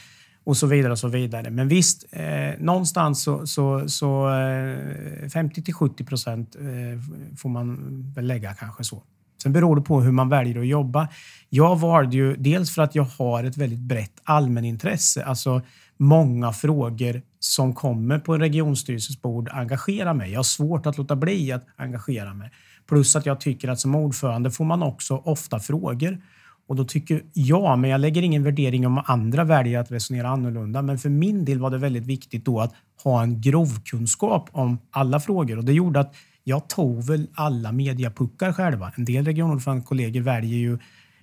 [0.46, 1.50] och så vidare och så vidare.
[1.50, 7.78] Men visst, eh, någonstans så, så, så eh, 50 till 70 procent eh, får man
[8.16, 9.04] väl lägga kanske så.
[9.44, 11.08] Sen beror det på hur man väljer att jobba.
[11.50, 15.62] Jag valde ju dels för att jag har ett väldigt brett allmänintresse, alltså
[15.98, 20.32] många frågor som kommer på en regionstyrelses bord engagerar mig.
[20.32, 22.52] Jag har svårt att låta bli att engagera mig.
[22.88, 26.22] Plus att jag tycker att som ordförande får man också ofta frågor
[26.68, 30.82] och då tycker jag, men jag lägger ingen värdering om andra väljer att resonera annorlunda,
[30.82, 32.74] men för min del var det väldigt viktigt då att
[33.04, 38.54] ha en grovkunskap om alla frågor och det gjorde att jag tog väl alla mediapuckar
[38.54, 38.92] själva.
[38.96, 40.78] En del regionordförandekollegor väljer ju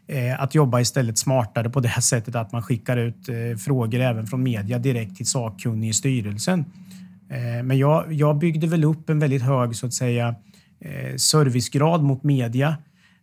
[0.06, 4.26] eh, att jobba istället smartare på det sättet att man skickar ut eh, frågor även
[4.26, 6.64] från media direkt till sakkunnig i styrelsen.
[7.28, 10.34] Eh, men jag, jag byggde väl upp en väldigt hög så att säga
[11.16, 12.76] servicegrad mot media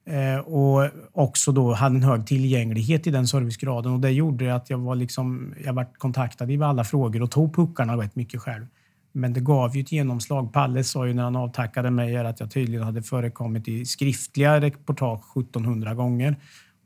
[0.09, 3.91] Eh, och också då hade en hög tillgänglighet i den servicegraden.
[3.91, 7.55] Och det gjorde att jag var liksom, jag var kontaktad i alla frågor och tog
[7.55, 8.65] puckarna rätt mycket själv.
[9.11, 10.53] Men det gav ju ett genomslag.
[10.53, 15.37] Palle sa ju när han avtackade mig att jag tydligen hade förekommit i skriftliga reportage
[15.37, 16.35] 1700 gånger.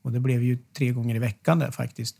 [0.01, 2.17] Och det blev ju tre gånger i veckan där faktiskt.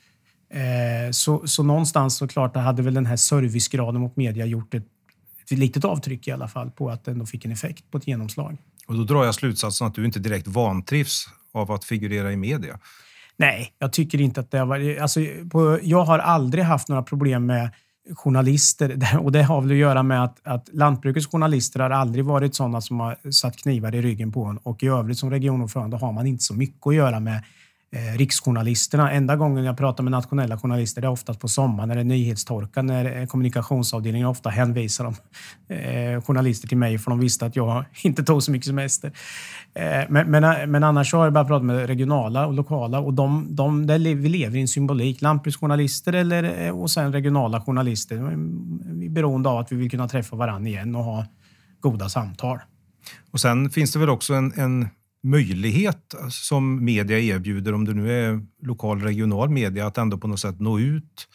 [0.49, 4.87] Eh, så, så någonstans såklart, hade väl den här servicegraden mot media gjort ett,
[5.51, 8.07] ett litet avtryck i alla fall på att det ändå fick en effekt på ett
[8.07, 8.57] genomslag.
[8.87, 12.79] Och då drar jag slutsatsen att du inte direkt vantrivs av att figurera i media.
[13.37, 14.99] Nej, jag tycker inte att det har varit...
[14.99, 15.19] Alltså,
[15.51, 17.69] på, jag har aldrig haft några problem med
[18.15, 22.55] journalister och det har väl att göra med att, att lantbrukets journalister har aldrig varit
[22.55, 26.11] sådana som har satt knivar i ryggen på en och i övrigt som regionordförande har
[26.11, 27.43] man inte så mycket att göra med
[27.93, 29.11] eh, riksjournalisterna.
[29.11, 32.05] Enda gången jag pratar med nationella journalister det är oftast på sommaren när det är
[32.05, 35.15] nyhetstorka, när eh, kommunikationsavdelningen ofta hänvisar de,
[35.75, 39.11] eh, journalister till mig för de visste att jag inte tog så mycket semester.
[39.73, 43.13] Eh, men, men, eh, men, annars har jag bara pratat med regionala och lokala och
[43.13, 45.21] de, de, där vi lever i en symbolik.
[45.21, 48.15] Lantbruksjournalister eller, eh, och sen regionala journalister.
[48.85, 51.25] Vi är beroende av att vi vill kunna träffa varandra igen och ha
[51.79, 52.59] goda samtal.
[53.31, 54.87] Och sen finns det väl också en, en
[55.23, 60.39] möjlighet som media erbjuder, om det nu är lokal regional media, att ändå på något
[60.39, 61.27] sätt nå ut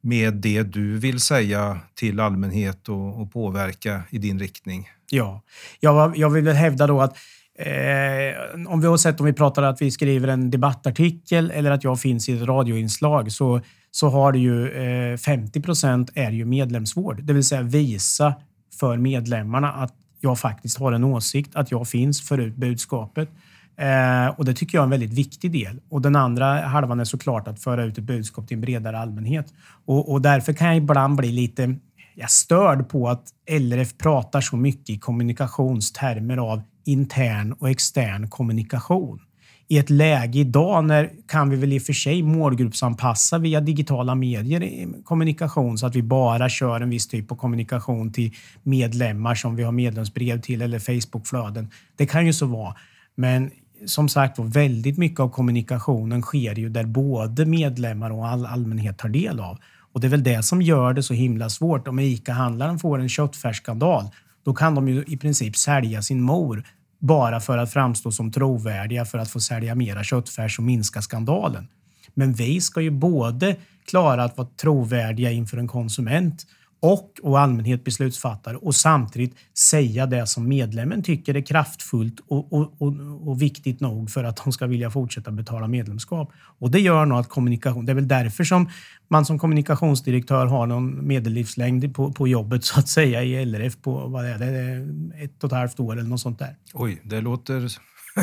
[0.00, 4.88] med det du vill säga till allmänhet och, och påverka i din riktning?
[5.10, 5.42] Ja,
[5.80, 7.16] jag, jag vill väl hävda då att
[7.58, 8.34] Eh,
[8.66, 12.00] om vi har sett om vi pratar att vi skriver en debattartikel eller att jag
[12.00, 14.70] finns i ett radioinslag så, så har det ju
[15.12, 17.22] eh, 50 procent är ju medlemsvård.
[17.22, 18.34] Det vill säga visa
[18.80, 23.28] för medlemmarna att jag faktiskt har en åsikt, att jag finns, för ut budskapet.
[23.76, 25.80] Eh, och det tycker jag är en väldigt viktig del.
[25.88, 29.46] Och den andra halvan är såklart att föra ut ett budskap till en bredare allmänhet.
[29.86, 31.76] Och, och därför kan jag ibland bli lite
[32.14, 39.20] jag störd på att LRF pratar så mycket i kommunikationstermer av intern och extern kommunikation
[39.68, 44.14] i ett läge idag när kan vi väl i och för sig målgruppsanpassa via digitala
[44.14, 49.34] medier i kommunikation så att vi bara kör en viss typ av kommunikation till medlemmar
[49.34, 51.70] som vi har medlemsbrev till eller Facebookflöden.
[51.96, 52.74] Det kan ju så vara.
[53.14, 53.50] Men
[53.86, 59.08] som sagt väldigt mycket av kommunikationen sker ju där både medlemmar och all allmänhet tar
[59.08, 59.58] del av.
[59.92, 61.88] Och det är väl det som gör det så himla svårt.
[61.88, 64.04] Om ICA-handlaren får en köttfärsskandal,
[64.44, 66.64] då kan de ju i princip sälja sin mor
[66.98, 71.68] bara för att framstå som trovärdiga för att få sälja mera köttfärs och minska skandalen.
[72.14, 73.56] Men vi ska ju både
[73.86, 76.46] klara att vara trovärdiga inför en konsument
[76.80, 82.82] och, och allmänhet beslutsfattare och samtidigt säga det som medlemmen tycker är kraftfullt och, och,
[82.82, 86.32] och, och, viktigt nog för att de ska vilja fortsätta betala medlemskap.
[86.58, 88.70] Och det gör nog att kommunikation, det är väl därför som
[89.08, 94.08] man som kommunikationsdirektör har någon medellivslängd på, på jobbet så att säga i LRF på
[94.08, 96.56] vad är det, ett och ett halvt år eller något sånt där.
[96.74, 97.68] Oj, det låter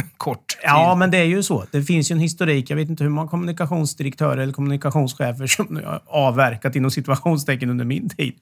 [0.18, 0.60] kort tid.
[0.64, 1.66] Ja, men det är ju så.
[1.72, 2.70] Det finns ju en historik.
[2.70, 8.10] Jag vet inte hur många kommunikationsdirektörer eller kommunikationschefer som har avverkat inom situationstecken under min
[8.10, 8.36] tid.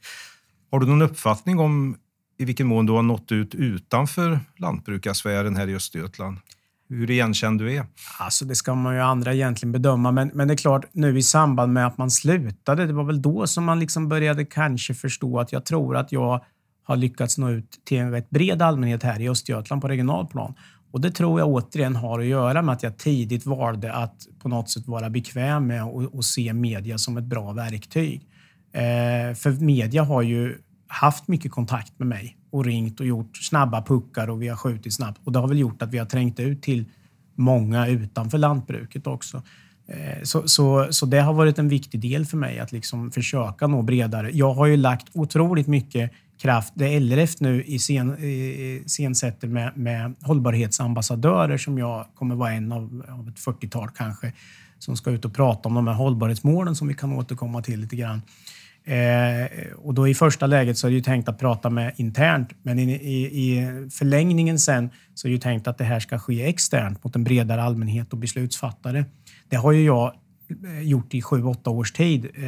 [0.71, 1.95] Har du någon uppfattning om
[2.37, 6.37] i vilken mån du har nått ut utanför lantbrukarsfären här i Östergötland?
[6.89, 7.85] Hur igenkänd du är?
[8.19, 11.23] Alltså det ska man ju andra egentligen bedöma, men, men det är klart nu i
[11.23, 15.39] samband med att man slutade, det var väl då som man liksom började kanske förstå
[15.39, 16.45] att jag tror att jag
[16.83, 20.53] har lyckats nå ut till en rätt bred allmänhet här i Östergötland på regionalplan.
[20.93, 24.49] Och det tror jag återigen har att göra med att jag tidigt valde att på
[24.49, 28.27] något sätt vara bekväm med att se media som ett bra verktyg.
[28.71, 33.81] Eh, för media har ju haft mycket kontakt med mig och ringt och gjort snabba
[33.81, 35.21] puckar och vi har skjutit snabbt.
[35.23, 36.85] Och det har väl gjort att vi har trängt ut till
[37.35, 39.41] många utanför lantbruket också.
[39.87, 43.67] Eh, så, så, så det har varit en viktig del för mig att liksom försöka
[43.67, 44.29] nå bredare.
[44.33, 46.11] Jag har ju lagt otroligt mycket
[46.43, 46.73] kraft.
[46.75, 47.79] Det LRF nu i
[49.47, 54.33] med, med hållbarhetsambassadörer som jag kommer vara en av, av ett 40-tal kanske
[54.79, 57.95] som ska ut och prata om de här hållbarhetsmålen som vi kan återkomma till lite
[57.95, 58.21] grann.
[58.85, 62.49] Eh, och då i första läget så är det ju tänkt att prata med internt,
[62.63, 66.19] men i, i, i, förlängningen sen så är det ju tänkt att det här ska
[66.19, 69.05] ske externt mot en bredare allmänhet och beslutsfattare.
[69.49, 70.13] Det har ju jag
[70.65, 72.25] Eh, gjort i sju, åtta års tid.
[72.25, 72.41] Eh,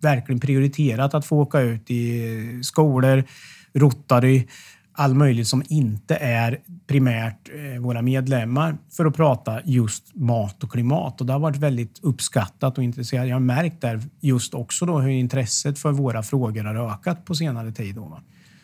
[0.00, 3.24] verkligen prioriterat att få åka ut i skolor,
[3.72, 4.46] Rotary,
[4.92, 10.72] all möjligt som inte är primärt eh, våra medlemmar för att prata just mat och
[10.72, 11.20] klimat.
[11.20, 13.28] Och det har varit väldigt uppskattat och intresserat.
[13.28, 17.34] Jag har märkt där just också då hur intresset för våra frågor har ökat på
[17.34, 17.94] senare tid.
[17.94, 18.20] Då.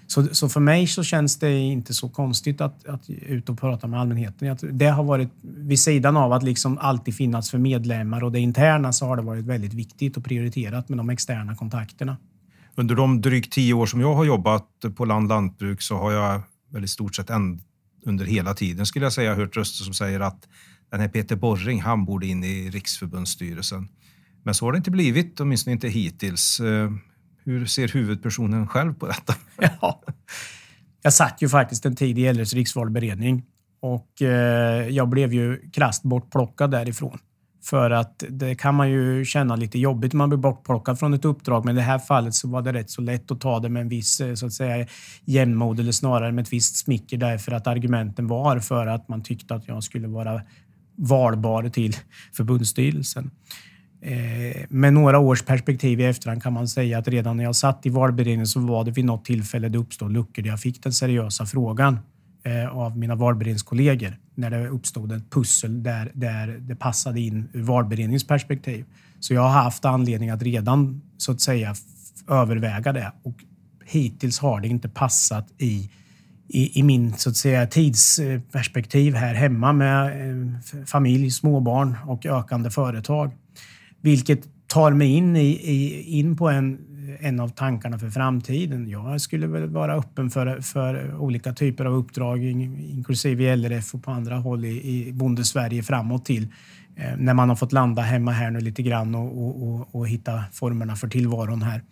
[0.07, 3.87] Så, så för mig så känns det inte så konstigt att, att ut och prata
[3.87, 4.57] med allmänheten.
[4.73, 8.93] Det har varit, vid sidan av att liksom alltid finnas för medlemmar och det interna,
[8.93, 12.17] så har det varit väldigt viktigt och prioriterat med de externa kontakterna.
[12.75, 16.41] Under de drygt tio år som jag har jobbat på Land Lantbruk så har jag
[16.73, 17.61] väl i stort sett en,
[18.07, 20.49] under hela tiden skulle jag säga hört röster som säger att
[20.91, 23.89] den här Peter Borring, han borde in i Riksförbundsstyrelsen.
[24.43, 26.61] Men så har det inte blivit, åtminstone inte hittills.
[26.61, 26.91] Eh,
[27.45, 29.35] hur ser huvudpersonen själv på detta?
[29.81, 30.03] Ja.
[31.03, 33.43] Jag satt ju faktiskt en tid i LRs riksvalberedning
[33.81, 37.19] och eh, jag blev ju krasst bortplockad därifrån.
[37.65, 41.65] För att det kan man ju känna lite jobbigt man blir bortplockad från ett uppdrag.
[41.65, 43.81] Men i det här fallet så var det rätt så lätt att ta det med
[43.81, 44.87] en viss eh, så att säga,
[45.25, 49.55] jämnmod eller snarare med ett visst smicker därför att argumenten var för att man tyckte
[49.55, 50.43] att jag skulle vara
[50.97, 51.97] valbar till
[52.33, 53.31] förbundsstyrelsen.
[54.07, 57.87] Eh, med några års perspektiv i efterhand kan man säga att redan när jag satt
[57.87, 60.93] i valberedningen så var det vid något tillfälle det uppstod luckor där jag fick den
[60.93, 61.99] seriösa frågan
[62.43, 67.63] eh, av mina valberedningskollegor när det uppstod ett pussel där, där det passade in ur
[67.63, 68.85] valberedningens perspektiv.
[69.21, 71.75] Så jag har haft anledning att redan så att säga
[72.29, 73.45] överväga det och
[73.85, 75.91] hittills har det inte passat i
[76.49, 82.71] i, i min så att säga, tidsperspektiv här hemma med eh, familj, småbarn och ökande
[82.71, 83.33] företag.
[84.05, 86.79] Vilket tar mig in, i, i, in på en,
[87.21, 88.89] en av tankarna för framtiden.
[88.89, 94.05] Jag skulle väl vara öppen för, för olika typer av uppdrag, inklusive i LRF och
[94.05, 96.47] på andra håll i, i Bondesverige framåt till
[96.97, 100.09] eh, när man har fått landa hemma här nu lite grann och, och, och, och
[100.09, 101.83] hitta formerna för tillvaron här.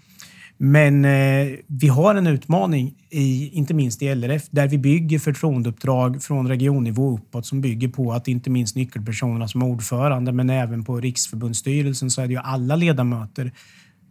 [0.64, 6.22] Men eh, vi har en utmaning, i, inte minst i LRF, där vi bygger förtroendeuppdrag
[6.22, 11.00] från regionnivå uppåt som bygger på att inte minst nyckelpersonerna som ordförande, men även på
[11.00, 13.52] Riksförbundsstyrelsen så är det ju alla ledamöter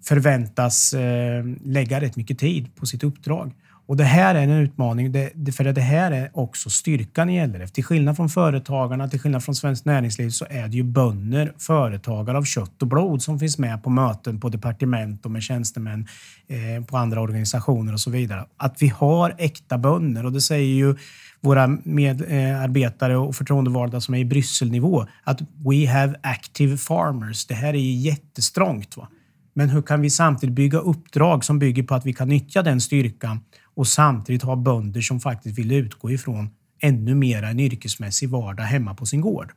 [0.04, 3.52] förväntas eh, lägga rätt mycket tid på sitt uppdrag.
[3.86, 7.72] Och det här är en utmaning, det, för det här är också styrkan i LRF.
[7.72, 12.38] Till skillnad från företagarna, till skillnad från Svenskt Näringsliv så är det ju bönder, företagare
[12.38, 16.08] av kött och blod som finns med på möten på departement och med tjänstemän
[16.48, 18.46] eh, på andra organisationer och så vidare.
[18.58, 20.96] Att vi har äkta bönder och det säger ju
[21.42, 27.46] våra medarbetare eh, och förtroendevalda som är i Brysselnivå att we have active farmers.
[27.46, 28.98] Det här är jättestrångt.
[28.98, 29.08] Va?
[29.54, 32.82] Men hur kan vi samtidigt bygga uppdrag som bygger på att vi kan nyttja den
[32.82, 33.40] styrkan
[33.76, 36.50] och samtidigt ha bönder som faktiskt vill utgå ifrån
[36.82, 39.52] ännu mer en yrkesmässig vardag hemma på sin gård?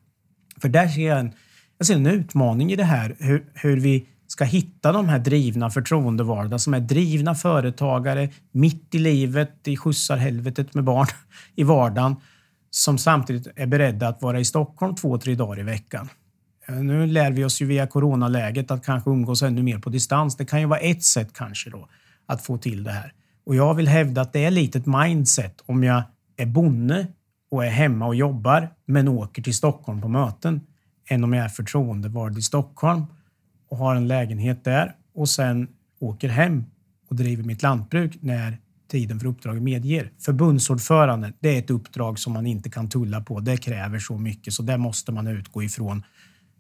[0.60, 1.32] För där ser jag en,
[1.78, 5.70] jag ser en utmaning i det här, hur, hur vi ska hitta de här drivna
[5.70, 11.06] förtroendevalda som är drivna företagare mitt i livet, i skjutsarhelvetet med barn
[11.54, 12.16] i vardagen,
[12.70, 16.08] som samtidigt är beredda att vara i Stockholm två, tre dagar i veckan.
[16.68, 20.36] Eh, nu lär vi oss ju via coronaläget att kanske umgås ännu mer på distans.
[20.36, 21.88] Det kan ju vara ett sätt kanske då
[22.26, 23.12] att få till det här.
[23.46, 26.02] Och jag vill hävda att det är lite ett mindset om jag
[26.36, 27.06] är bonde
[27.50, 30.60] och är hemma och jobbar men åker till Stockholm på möten
[31.08, 33.04] än om jag är förtroendevald i Stockholm
[33.68, 36.64] och har en lägenhet där och sen åker hem
[37.08, 40.10] och driver mitt lantbruk när tiden för uppdraget medger.
[40.18, 43.40] Förbundsordförande, det är ett uppdrag som man inte kan tulla på.
[43.40, 46.02] Det kräver så mycket, så där måste man utgå ifrån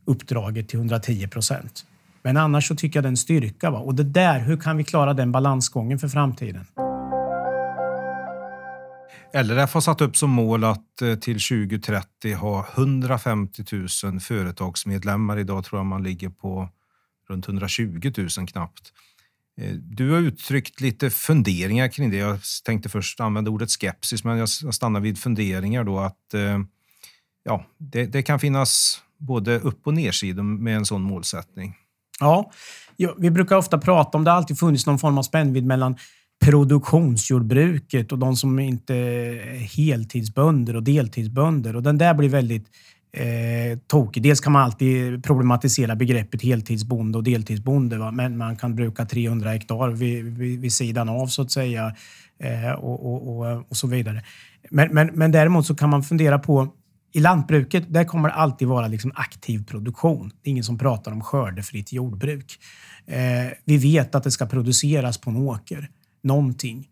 [0.04, 1.86] uppdraget till 110 procent.
[2.24, 3.70] Men annars så tycker jag det är en styrka.
[3.70, 3.78] Va?
[3.78, 6.66] Och det där, hur kan vi klara den balansgången för framtiden?
[9.34, 13.64] LRF har satt upp som mål att eh, till 2030 ha 150
[14.04, 15.38] 000 företagsmedlemmar.
[15.38, 16.68] Idag tror jag man ligger på
[17.28, 18.92] runt 120 000 knappt.
[19.60, 22.16] Eh, du har uttryckt lite funderingar kring det.
[22.16, 26.58] Jag tänkte först använda ordet skepsis, men jag stannar vid funderingar då att eh,
[27.42, 31.74] ja, det, det kan finnas både upp och nersidor med en sån målsättning.
[32.20, 32.50] Ja,
[33.18, 35.96] vi brukar ofta prata om det har alltid funnits någon form av spännvidd mellan
[36.44, 41.76] produktionsjordbruket och de som inte är heltidsbönder och deltidsbönder.
[41.76, 42.66] Och den där blir väldigt
[43.12, 44.22] eh, tokig.
[44.22, 48.10] Dels kan man alltid problematisera begreppet heltidsbonde och deltidsbonde, va?
[48.10, 51.94] men man kan bruka 300 hektar vid, vid, vid sidan av så att säga
[52.38, 54.22] eh, och, och, och, och, så vidare.
[54.70, 56.68] Men, men, men däremot så kan man fundera på
[57.14, 60.30] i lantbruket, där kommer det alltid vara liksom aktiv produktion.
[60.42, 62.58] Det är ingen som pratar om skördefritt jordbruk.
[63.06, 63.16] Eh,
[63.64, 65.90] vi vet att det ska produceras på en åker,
[66.22, 66.88] någonting.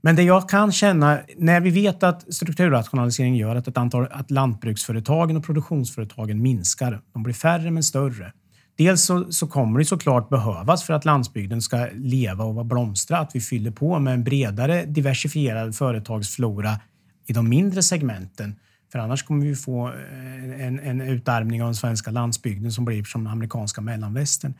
[0.00, 4.30] Men det jag kan känna, när vi vet att strukturrationalisering gör att, ett antal, att
[4.30, 8.32] lantbruksföretagen och produktionsföretagen minskar, de blir färre men större.
[8.78, 13.36] Dels så, så, kommer det såklart behövas för att landsbygden ska leva och blomstra, att
[13.36, 16.80] vi fyller på med en bredare diversifierad företagsflora
[17.26, 18.54] i de mindre segmenten
[18.96, 23.04] för annars kommer vi få eh, en, en utarmning av den svenska landsbygden som blir
[23.04, 24.54] som den amerikanska mellanvästern.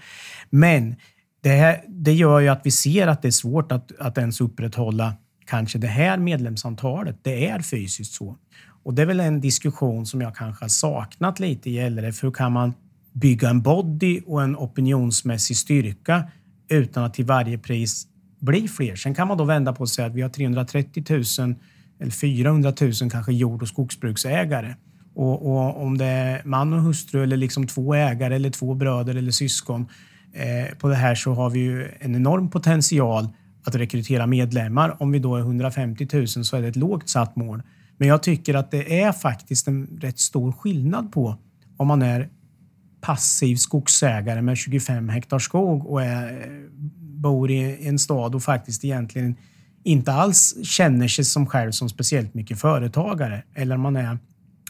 [0.51, 0.97] Men
[1.43, 4.41] det, här, det gör ju att vi ser att det är svårt att, att ens
[4.41, 5.15] upprätthålla
[5.47, 7.17] kanske det här medlemsantalet.
[7.23, 8.37] Det är fysiskt så.
[8.83, 12.25] Och det är väl en diskussion som jag kanske har saknat lite i LRF.
[12.25, 12.75] Hur kan man
[13.13, 16.31] bygga en body och en opinionsmässig styrka
[16.69, 18.07] utan att till varje pris
[18.41, 18.97] bli fler?
[18.97, 21.05] Sen kan man då vända på och säga att vi har 330
[21.39, 21.55] 000
[22.01, 24.75] eller 400 000 kanske jord och skogsbruksägare.
[25.15, 29.15] Och, och, om det är man och hustru eller liksom två ägare eller två bröder
[29.15, 29.87] eller syskon
[30.33, 33.29] eh, på det här så har vi ju en enorm potential
[33.65, 35.03] att rekrytera medlemmar.
[35.03, 37.63] Om vi då är 150 000 så är det ett lågt satt mål.
[37.99, 41.37] Men jag tycker att det är faktiskt en rätt stor skillnad på
[41.77, 42.29] om man är
[43.01, 46.49] passiv skogsägare med 25 hektar skog och är,
[46.99, 49.37] bor i en stad och faktiskt egentligen
[49.87, 54.19] inte alls känner sig som själv som speciellt mycket företagare eller man är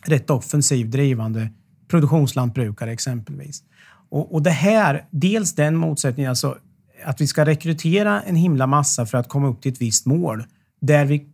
[0.07, 1.49] rätt offensiv drivande
[1.89, 3.63] produktionslantbrukare exempelvis.
[4.11, 6.59] Och, och det här, dels den motsättningen, alltså
[7.05, 10.45] att vi ska rekrytera en himla massa för att komma upp till ett visst mål.
[10.81, 11.27] Där vi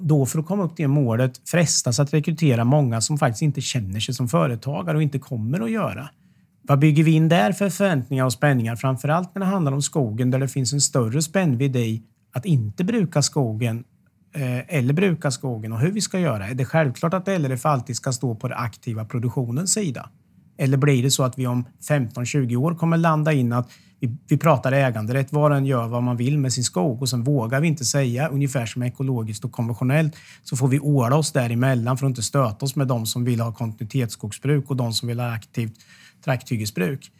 [0.00, 3.60] då för att komma upp till det målet frestas att rekrytera många som faktiskt inte
[3.60, 6.08] känner sig som företagare och inte kommer att göra.
[6.62, 8.76] Vad bygger vi in där för förväntningar och spänningar?
[8.76, 12.84] Framförallt när det handlar om skogen där det finns en större spännvidd i att inte
[12.84, 13.84] bruka skogen
[14.34, 16.48] eh, eller bruka skogen och hur vi ska göra.
[16.48, 20.10] Är det självklart att LRF alltid ska stå på den aktiva produktionens sida?
[20.58, 24.38] Eller blir det så att vi om 15-20 år kommer landa in att vi, vi
[24.38, 27.60] pratar äganderätt, var och en gör vad man vill med sin skog och sen vågar
[27.60, 32.06] vi inte säga, ungefär som ekologiskt och konventionellt, så får vi åla oss däremellan för
[32.06, 35.34] att inte stöta oss med de som vill ha kontinuitetsskogsbruk och de som vill ha
[35.34, 35.74] aktivt
[36.24, 37.10] trakthyggesbruk.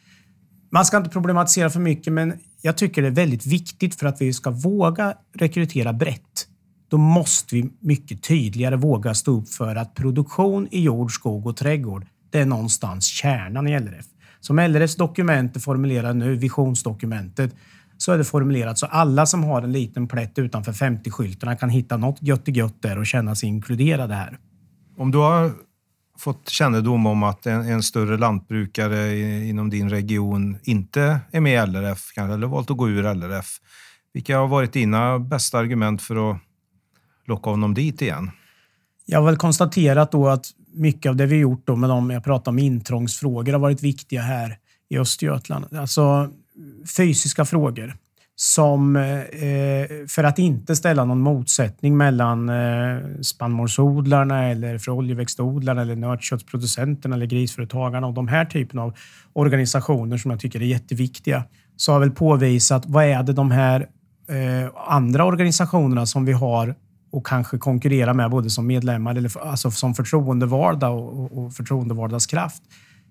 [0.71, 4.21] Man ska inte problematisera för mycket, men jag tycker det är väldigt viktigt för att
[4.21, 6.47] vi ska våga rekrytera brett.
[6.89, 11.57] Då måste vi mycket tydligare våga stå upp för att produktion i jord, skog och
[11.57, 14.07] trädgård, det är någonstans kärnan i LRF.
[14.41, 17.55] Som LRFs dokument är formulerat nu, visionsdokumentet,
[17.97, 21.97] så är det formulerat så alla som har en liten plätt utanför 50-skyltarna kan hitta
[21.97, 24.39] något gött i gött där och känna sig inkluderade här.
[24.97, 25.53] Om du har
[26.21, 31.53] fått kännedom om att en, en större lantbrukare i, inom din region inte är med
[31.53, 33.47] i LRF eller valt att gå ur LRF.
[34.13, 36.39] Vilka har varit dina bästa argument för att
[37.27, 38.31] locka honom dit igen?
[39.07, 42.25] Jag har väl konstaterat då att mycket av det vi gjort då med dem jag
[42.25, 44.59] pratar om intrångsfrågor har varit viktiga här
[44.89, 45.77] i Östergötland.
[45.77, 46.31] Alltså
[46.97, 47.97] fysiska frågor
[48.43, 55.83] som, eh, eh, för att inte ställa någon motsättning mellan eh, spannmålsodlarna eller för oljeväxtodlarna
[55.83, 58.95] eller nötköttsproducenterna eller grisföretagarna och de här typen av
[59.33, 61.45] organisationer som jag tycker är jätteviktiga,
[61.77, 63.81] så har jag väl påvisat vad är det de här
[64.29, 66.75] eh, andra organisationerna som vi har
[67.13, 72.63] och kanske konkurrera med både som medlemmar eller alltså som förtroendevalda och, och förtroendevaldas kraft.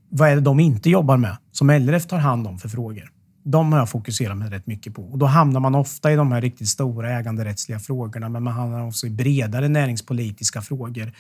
[0.10, 3.19] Vad är det de inte jobbar med som LRF tar hand om för frågor?
[3.44, 5.04] De har jag fokuserat mig rätt mycket på.
[5.04, 8.88] Och då hamnar man ofta i de här riktigt stora äganderättsliga frågorna, men man hamnar
[8.88, 11.12] också i bredare näringspolitiska frågor.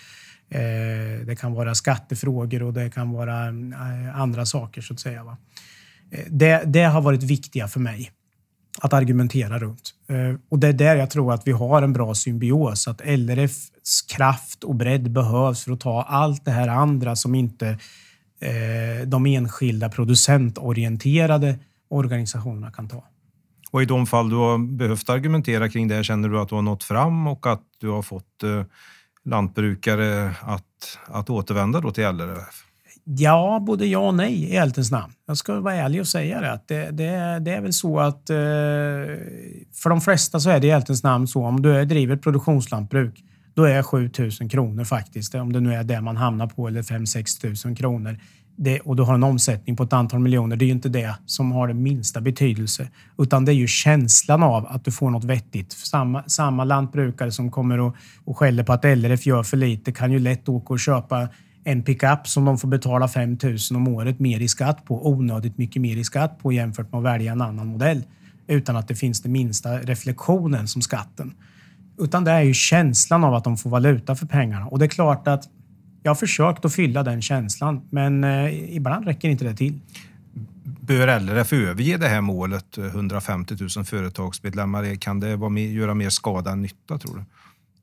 [0.50, 5.38] Eh, det kan vara skattefrågor och det kan vara eh, andra saker, så att säga.
[6.12, 8.12] Eh, det, det har varit viktiga för mig
[8.82, 9.94] att argumentera runt.
[10.50, 12.88] Och det är där jag tror att vi har en bra symbios.
[12.88, 17.78] Att LRFs kraft och bredd behövs för att ta allt det här andra som inte
[19.06, 21.60] de enskilda producentorienterade
[21.90, 23.04] organisationerna kan ta.
[23.72, 26.62] Och i de fall du har behövt argumentera kring det, känner du att du har
[26.62, 28.64] nått fram och att du har fått eh,
[29.26, 32.64] lantbrukare att, att återvända då till LRF?
[33.04, 35.14] Ja, både ja och nej i ärlighetens namn.
[35.28, 36.52] Jag ska vara ärlig och säga det.
[36.52, 38.36] Att det, det, det är väl så att eh,
[39.74, 43.24] för de flesta så är det i ärlighetens namn så om du driver ett produktionslantbruk,
[43.54, 44.12] då är 7
[44.42, 48.20] 000 kronor faktiskt, om det nu är det man hamnar på, eller 5-6 000 kronor
[48.62, 51.16] det, och du har en omsättning på ett antal miljoner, det är ju inte det
[51.26, 52.88] som har den minsta betydelse.
[53.18, 55.72] Utan det är ju känslan av att du får något vettigt.
[55.72, 57.95] Samma, samma lantbrukare som kommer och,
[58.26, 61.28] och skäller på att LRF gör för lite kan ju lätt åka och köpa
[61.64, 65.07] en pickup som de får betala 5 000 om året mer i skatt på.
[65.10, 68.03] Onödigt mycket mer i skatt på jämfört med att välja en annan modell.
[68.47, 71.34] Utan att det finns den minsta reflektionen som skatten.
[71.97, 74.66] Utan det är ju känslan av att de får valuta för pengarna.
[74.68, 75.49] Och det är klart att
[76.04, 79.80] jag har försökt att fylla den känslan, men eh, ibland räcker inte det till.
[80.64, 84.95] Bör LRF överge det här målet, 150 eh, 000 företagsmedlemmar?
[84.95, 87.24] Kan det vara mer, göra mer skada än nytta, tror du?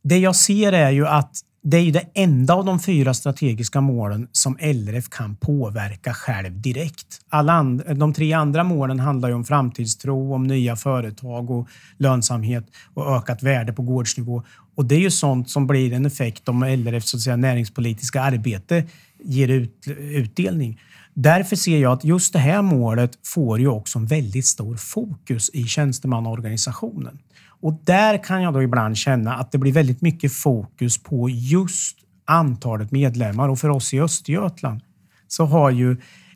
[0.03, 4.29] Det jag ser är ju att det är det enda av de fyra strategiska målen
[4.33, 7.21] som LRF kan påverka själv direkt.
[7.29, 12.67] Alla and, de tre andra målen handlar ju om framtidstro, om nya företag och lönsamhet
[12.95, 14.43] och ökat värde på gårdsnivå.
[14.77, 18.23] Och det är ju sånt som blir en effekt om LRFs så att säga, näringspolitiska
[18.23, 18.85] arbete
[19.25, 20.81] ger ut, utdelning.
[21.15, 25.51] Därför ser jag att just det här målet får ju också en väldigt stor fokus
[25.53, 27.19] i tjänstemannaorganisationen.
[27.61, 31.97] Och där kan jag då ibland känna att det blir väldigt mycket fokus på just
[32.25, 33.49] antalet medlemmar.
[33.49, 34.81] Och för oss i Östergötland
[35.29, 35.91] så har ju,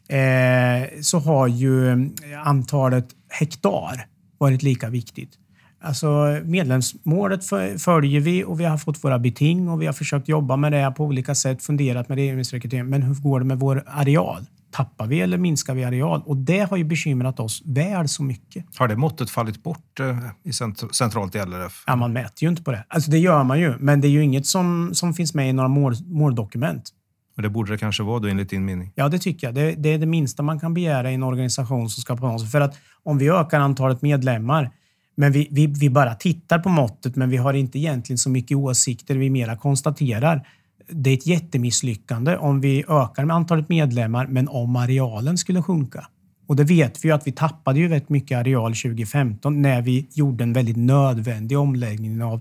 [0.09, 1.97] eh, så har ju eh,
[2.45, 4.07] antalet hektar
[4.38, 5.39] varit lika viktigt.
[5.83, 7.45] Alltså medlemsmålet
[7.78, 10.95] följer vi och vi har fått våra beting och vi har försökt jobba med det
[10.97, 12.87] på olika sätt, funderat med regeringsrekrytering.
[12.87, 14.47] Men hur går det med vår areal?
[14.70, 16.22] Tappar vi eller minskar vi areal?
[16.26, 18.64] Och det har ju bekymrat oss väl så mycket.
[18.76, 20.53] Har det måttet fallit bort eh, i
[20.93, 21.85] centralt i LRF?
[21.87, 22.85] Ja, man mäter ju inte på det.
[22.89, 25.53] Alltså det gör man ju, men det är ju inget som, som finns med i
[25.53, 26.91] några mål, måldokument.
[27.37, 28.93] Och det borde det kanske vara då enligt din mening?
[28.95, 29.55] Ja, det tycker jag.
[29.55, 32.51] Det, det är det minsta man kan begära i en organisation som ska på något
[32.51, 34.70] För att om vi ökar antalet medlemmar
[35.21, 38.57] men vi, vi, vi, bara tittar på måttet, men vi har inte egentligen så mycket
[38.57, 39.14] åsikter.
[39.14, 40.47] Vi mera konstaterar
[40.93, 46.07] det är ett jättemisslyckande om vi ökar med antalet medlemmar, men om arealen skulle sjunka.
[46.47, 50.09] Och det vet vi ju att vi tappade ju väldigt mycket areal 2015 när vi
[50.12, 52.41] gjorde en väldigt nödvändig omläggning av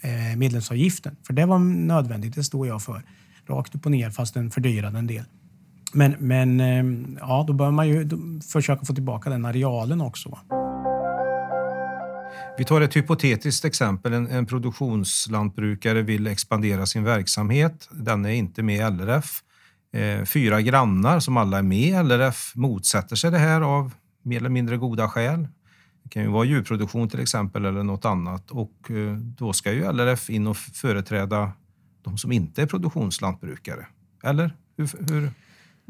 [0.00, 1.16] eh, medlemsavgiften.
[1.26, 3.02] För det var nödvändigt, det står jag för.
[3.46, 5.24] Rakt upp och ner, fast den fördyrade en del.
[5.92, 8.08] Men, men eh, ja, då bör man ju
[8.52, 10.38] försöka få tillbaka den arealen också.
[12.58, 14.12] Vi tar ett hypotetiskt exempel.
[14.12, 17.88] En, en produktionslantbrukare vill expandera sin verksamhet.
[17.90, 19.42] Den är inte med i LRF.
[19.92, 24.36] Eh, fyra grannar som alla är med i LRF motsätter sig det här av mer
[24.36, 25.48] eller mindre goda skäl.
[26.02, 29.92] Det kan ju vara djurproduktion till exempel eller något annat och eh, då ska ju
[29.92, 31.52] LRF in och företräda
[32.02, 33.86] de som inte är produktionslantbrukare.
[34.22, 35.30] Eller hur, hur,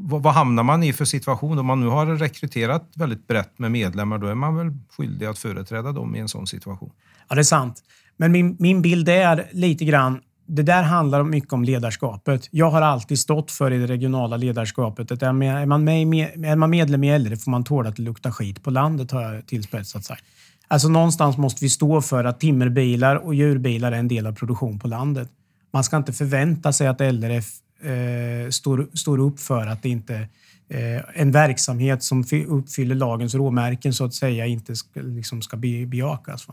[0.03, 1.59] vad, vad hamnar man i för situation?
[1.59, 5.38] Om man nu har rekryterat väldigt brett med medlemmar, då är man väl skyldig att
[5.38, 6.90] företräda dem i en sån situation?
[7.28, 7.82] Ja, det är sant.
[8.16, 12.48] Men min, min bild är lite grann det där handlar mycket om ledarskapet.
[12.51, 15.32] Jag har alltid stått för i det regionala ledarskapet att är
[15.66, 18.70] man, med, är man medlem i LRF får man tåla att det luktar skit på
[18.70, 20.24] landet, har jag tillspetsat sagt.
[20.68, 24.78] Alltså någonstans måste vi stå för att timmerbilar och djurbilar är en del av produktion
[24.78, 25.28] på landet.
[25.72, 27.46] Man ska inte förvänta sig att LRF
[27.83, 30.28] eh, står, står upp för att det inte
[30.68, 36.47] eh, en verksamhet som uppfyller lagens råmärken så att säga inte ska, liksom ska bejakas.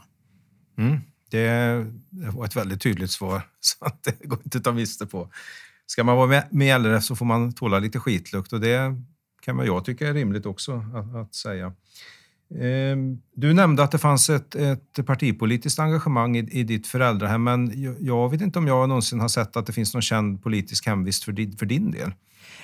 [0.78, 0.98] Mm.
[1.32, 5.30] Det var ett väldigt tydligt svar, så att det går inte att ta miste på.
[5.86, 9.02] Ska man vara med i LRF så får man tåla lite skitlukt och det
[9.42, 11.74] kan man jag tycka är rimligt också att, att säga.
[12.56, 17.74] Ehm, du nämnde att det fanns ett, ett partipolitiskt engagemang i, i ditt föräldrahem, men
[18.00, 21.24] jag, vet inte om jag någonsin har sett att det finns någon känd politisk hemvist
[21.24, 22.12] för din, för din del.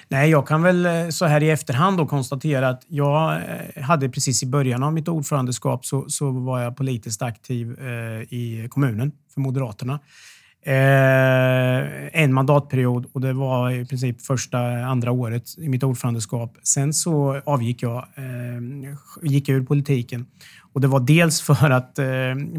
[0.07, 4.09] Nej, jag kan väl eh, så här i efterhand då konstatera att jag eh, hade
[4.09, 9.11] precis i början av mitt ordförandeskap så, så var jag politiskt aktiv eh, i kommunen
[9.33, 9.99] för Moderaterna.
[10.65, 16.57] Eh, en mandatperiod och det var i princip första, andra året i mitt ordförandeskap.
[16.63, 20.25] Sen så avgick jag, eh, gick ur politiken.
[20.73, 22.05] Och det var dels för att eh,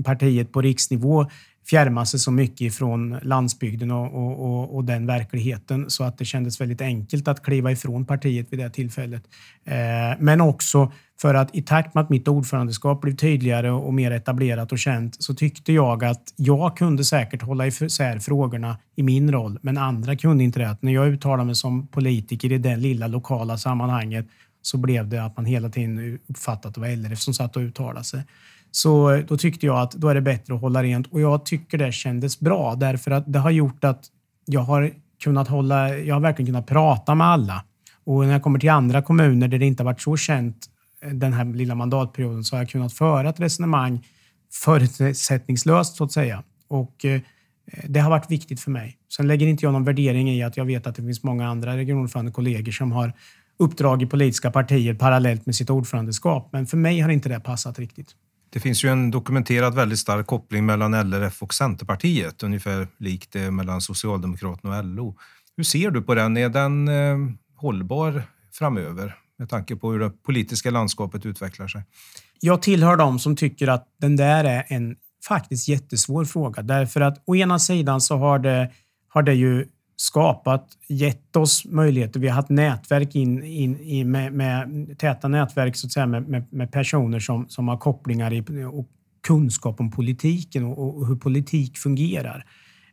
[0.05, 1.27] partiet på riksnivå
[1.67, 6.25] fjärma sig så mycket ifrån landsbygden och, och, och, och, den verkligheten så att det
[6.25, 9.23] kändes väldigt enkelt att kliva ifrån partiet vid det tillfället.
[9.65, 9.75] Eh,
[10.19, 14.73] men också för att i takt med att mitt ordförandeskap blev tydligare och mer etablerat
[14.73, 19.59] och känt så tyckte jag att jag kunde säkert hålla isär frågorna i min roll,
[19.63, 20.71] men andra kunde inte det.
[20.71, 24.27] Att När jag uttalade mig som politiker i det lilla lokala sammanhanget
[24.67, 27.63] så blev det att man hela tiden uppfattade att det var LRF som satt och
[27.63, 28.23] uttalade sig.
[28.71, 31.79] Så då tyckte jag att då är det bättre att hålla rent och jag tycker
[31.79, 34.05] det kändes bra därför att det har gjort att
[34.45, 34.91] jag har
[35.23, 37.65] kunnat hålla, jag har verkligen kunnat prata med alla.
[38.05, 40.67] Och när jag kommer till andra kommuner där det inte har varit så känt
[41.13, 44.07] den här lilla mandatperioden så har jag kunnat föra ett resonemang
[44.53, 46.43] förutsättningslöst så att säga.
[46.69, 47.21] Och eh,
[47.85, 48.99] det har varit viktigt för mig.
[49.17, 51.77] Sen lägger inte jag någon värdering i att jag vet att det finns många andra
[51.77, 53.13] regionordförande kollegor som har
[53.59, 56.49] uppdrag i politiska partier parallellt med sitt ordförandeskap.
[56.53, 58.09] Men för mig har inte det passat riktigt.
[58.51, 63.51] Det finns ju en dokumenterad väldigt stark koppling mellan LRF och Centerpartiet, ungefär likt det
[63.51, 65.17] mellan Socialdemokraterna och LO.
[65.57, 66.37] Hur ser du på den?
[66.37, 67.19] Är den eh,
[67.57, 71.83] hållbar framöver med tanke på hur det politiska landskapet utvecklar sig?
[72.41, 74.97] Jag tillhör dem som tycker att den där är en
[75.29, 76.63] faktiskt jättesvår fråga.
[76.63, 78.71] Därför att å ena sidan så har det,
[79.09, 79.67] har det ju
[79.97, 82.21] skapat, gett oss möjligheter.
[82.21, 86.29] Vi har haft nätverk in, in, in med, med, täta nätverk så att säga, med,
[86.29, 88.89] med, med personer som, som har kopplingar i, och
[89.27, 92.47] kunskap om politiken och, och hur politik fungerar.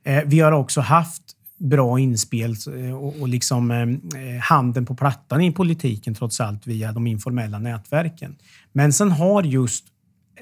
[0.03, 1.23] Eh, vi har också haft
[1.57, 6.67] bra inspel eh, och, och liksom, eh, eh, handen på plattan i politiken trots allt
[6.67, 8.35] via de informella nätverken.
[8.73, 9.85] Men sen har just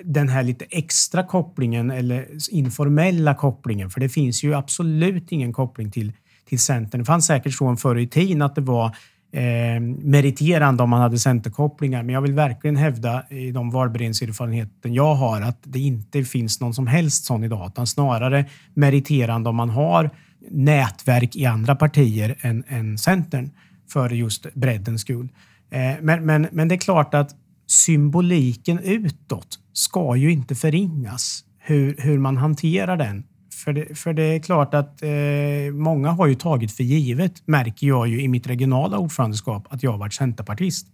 [0.03, 5.91] den här lite extra kopplingen eller informella kopplingen, för det finns ju absolut ingen koppling
[5.91, 6.14] till
[6.49, 6.99] till Centern.
[6.99, 8.85] Det fanns säkert så förr i tiden att det var
[9.31, 15.15] eh, meriterande om man hade Centerkopplingar, men jag vill verkligen hävda i de valberedningserfarenheten jag
[15.15, 19.69] har att det inte finns någon som helst sån idag, utan snarare meriterande om man
[19.69, 20.09] har
[20.51, 23.51] nätverk i andra partier än, än Centern
[23.91, 25.29] för just breddens skull.
[25.71, 27.35] Eh, men, men, men det är klart att
[27.67, 31.43] symboliken utåt ska ju inte förringas.
[31.57, 33.23] Hur, hur man hanterar den
[33.60, 37.88] för det, för det är klart att eh, många har ju tagit för givet, märker
[37.88, 40.88] jag ju i mitt regionala ordförandeskap, att jag har varit centerpartist.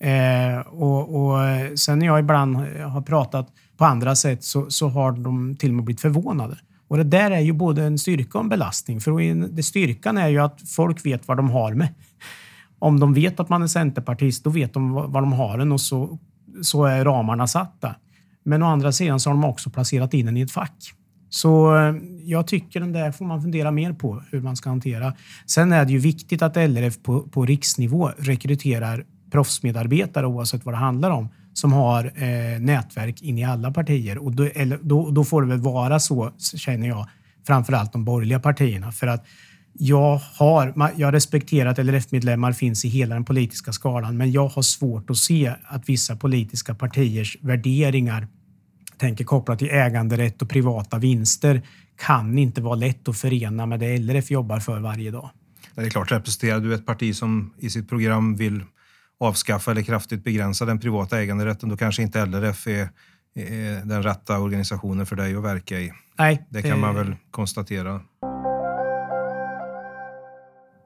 [0.00, 1.38] Eh, och, och
[1.78, 5.70] sen när jag ibland eh, har pratat på andra sätt så, så har de till
[5.70, 6.58] och med blivit förvånade.
[6.88, 9.00] Och det där är ju både en styrka och en belastning.
[9.00, 11.88] För det styrkan är ju att folk vet vad de har med.
[12.78, 15.80] Om de vet att man är centerpartist, då vet de vad de har en och
[15.80, 16.18] så,
[16.62, 17.94] så är ramarna satta.
[18.44, 20.94] Men å andra sidan så har de också placerat in en i ett fack.
[21.30, 25.14] Så eh, jag tycker den där får man fundera mer på hur man ska hantera.
[25.46, 30.78] Sen är det ju viktigt att LRF på, på riksnivå rekryterar proffsmedarbetare oavsett vad det
[30.78, 34.18] handlar om som har eh, nätverk in i alla partier.
[34.18, 37.06] Och då, eller, då, då, får det väl vara så, känner jag,
[37.46, 38.92] framförallt de borgerliga partierna.
[38.92, 39.26] För att
[39.72, 44.62] jag, har, jag respekterar att LRF-medlemmar finns i hela den politiska skalan, men jag har
[44.62, 48.28] svårt att se att vissa politiska partiers värderingar
[49.00, 51.62] tänker kopplat till äganderätt och privata vinster
[51.96, 55.30] kan inte vara lätt att förena med det LRF jobbar för varje dag.
[55.74, 58.64] Det är klart, representerar du ett parti som i sitt program vill
[59.20, 62.88] avskaffa eller kraftigt begränsa den privata äganderätten, då kanske inte LRF är,
[63.34, 65.92] är den rätta organisationen för dig att verka i.
[66.18, 68.00] Nej, det kan man väl konstatera.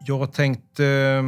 [0.07, 1.23] Jag tänkte eh,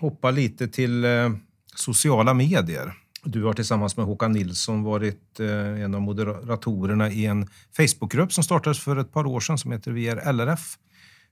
[0.00, 1.30] hoppa lite till eh,
[1.74, 2.92] sociala medier.
[3.28, 8.44] Du har tillsammans med Håkan Nilsson varit eh, en av moderatorerna i en Facebookgrupp som
[8.44, 10.78] startades för ett par år sedan som heter Vi är LRF.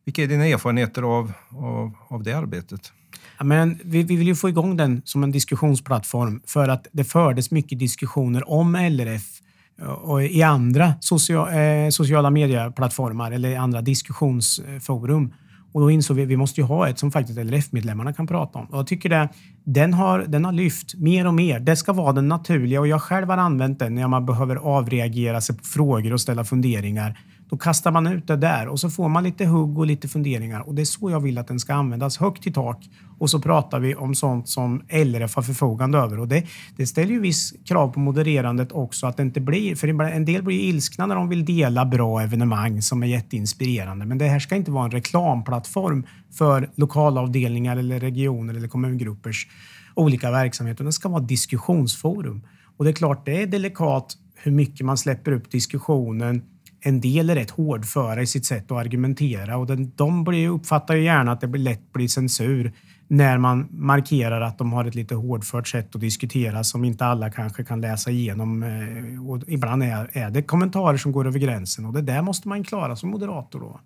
[0.05, 2.92] Vilka är dina erfarenheter av, av, av det arbetet?
[3.38, 7.05] Ja, men vi, vi vill ju få igång den som en diskussionsplattform för att det
[7.05, 9.40] fördes mycket diskussioner om LRF
[9.80, 15.32] eh, och i andra social, eh, sociala medieplattformar eller andra diskussionsforum.
[15.75, 18.59] Och då insåg vi att vi måste ju ha ett som faktiskt LRF-medlemmarna kan prata
[18.59, 18.66] om.
[18.66, 19.29] Och jag tycker det,
[19.64, 21.61] den har, den har lyft mer och mer.
[21.61, 25.41] Det ska vara den naturliga och jag själv har använt den när man behöver avreagera
[25.41, 27.18] sig på frågor och ställa funderingar.
[27.55, 30.61] Då kastar man ut det där och så får man lite hugg och lite funderingar.
[30.61, 32.88] Och det är så jag vill att den ska användas, högt i tak.
[33.18, 36.20] Och så pratar vi om sånt som LRF har förfogande över.
[36.20, 36.46] Och det,
[36.76, 39.76] det ställer ju viss krav på modererandet också, att det inte blir...
[39.76, 44.07] För en del blir ilskna när de vill dela bra evenemang som är jätteinspirerande.
[44.07, 46.07] Men det här ska inte vara en reklamplattform
[46.38, 49.48] för lokalavdelningar eller regioner eller kommungruppers
[49.94, 50.84] olika verksamheter.
[50.84, 52.42] Det ska vara diskussionsforum.
[52.76, 56.42] Och det är klart, det är delikat hur mycket man släpper upp diskussionen
[56.87, 60.95] en del är rätt hårdföra i sitt sätt att argumentera och den, de blir, uppfattar
[60.95, 62.72] ju gärna att det blir lätt blir censur
[63.09, 67.30] när man markerar att de har ett lite hårdfört sätt att diskutera som inte alla
[67.30, 68.62] kanske kan läsa igenom.
[68.62, 72.49] Eh, och ibland är, är det kommentarer som går över gränsen och det där måste
[72.49, 73.61] man klara som moderator.
[73.61, 73.80] Då.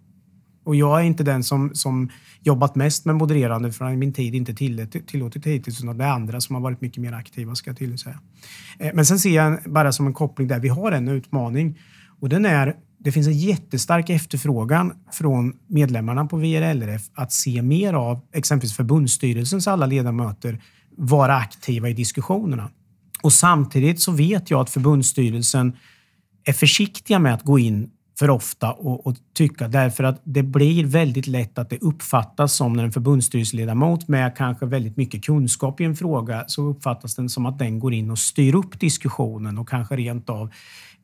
[0.64, 4.54] Och jag är inte den som, som jobbat mest med modererande för min tid inte
[5.06, 7.98] tillåtit hittills, utan det är andra som har varit mycket mer aktiva ska jag till
[7.98, 8.20] säga.
[8.78, 11.78] Eh, men sen ser jag bara som en koppling där, vi har en utmaning
[12.20, 17.94] och den är det finns en jättestark efterfrågan från medlemmarna på VRLRF att se mer
[17.94, 20.62] av exempelvis förbundsstyrelsens alla ledamöter
[20.96, 22.70] vara aktiva i diskussionerna.
[23.22, 25.76] Och samtidigt så vet jag att förbundsstyrelsen
[26.44, 30.84] är försiktiga med att gå in för ofta och, och, tycka därför att det blir
[30.84, 35.84] väldigt lätt att det uppfattas som när en förbundsstyrelseledamot med kanske väldigt mycket kunskap i
[35.84, 39.68] en fråga så uppfattas den som att den går in och styr upp diskussionen och
[39.68, 40.50] kanske rent av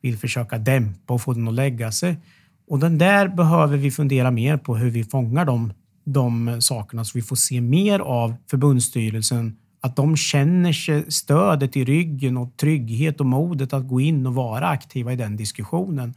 [0.01, 2.17] vill försöka dämpa och få den att lägga sig.
[2.67, 5.73] Och den där behöver vi fundera mer på hur vi fångar de,
[6.05, 11.85] de sakerna så vi får se mer av förbundsstyrelsen att de känner sig stödet i
[11.85, 16.13] ryggen och trygghet och modet att gå in och vara aktiva i den diskussionen.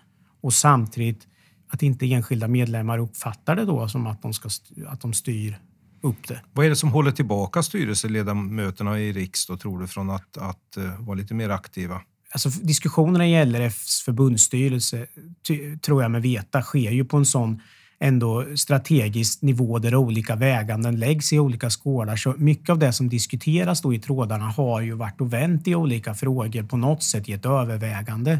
[0.48, 1.26] Och samtidigt
[1.68, 4.48] att inte enskilda medlemmar uppfattar det då som att de, ska,
[4.86, 5.58] att de styr
[6.02, 6.40] upp det.
[6.52, 11.06] Vad är det som håller tillbaka styrelseledamöterna i riksdag tror du från att, att uh,
[11.06, 12.00] vara lite mer aktiva?
[12.32, 15.06] Alltså, diskussionerna i LRFs förbundsstyrelse,
[15.82, 17.60] tror jag med veta, sker ju på en sån
[18.00, 22.16] ändå strategisk nivå där olika väganden läggs i olika skålar.
[22.16, 25.74] Så mycket av det som diskuteras då i trådarna har ju varit och vänt i
[25.74, 28.38] olika frågor på något sätt i ett övervägande.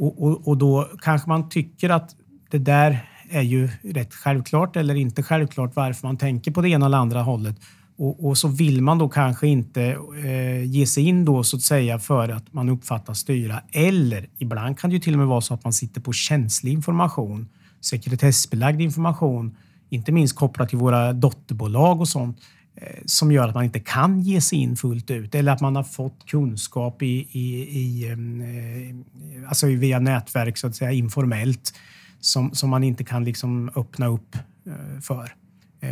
[0.00, 2.16] Och, och, och då kanske man tycker att
[2.50, 6.86] det där är ju rätt självklart eller inte självklart varför man tänker på det ena
[6.86, 7.56] eller andra hållet.
[7.98, 9.82] Och, och, så vill man då kanske inte
[10.24, 13.62] eh, ge sig in då så att säga för att man uppfattas styra.
[13.72, 16.72] Eller ibland kan det ju till och med vara så att man sitter på känslig
[16.72, 17.48] information,
[17.80, 19.56] sekretessbelagd information,
[19.90, 22.44] inte minst kopplat till våra dotterbolag och sånt eh,
[22.76, 25.76] Eh, som gör att man inte kan ge sig in fullt ut eller att man
[25.76, 31.74] har fått kunskap i, i, i eh, alltså via nätverk så att säga informellt
[32.20, 35.34] som, som man inte kan liksom öppna upp eh, för.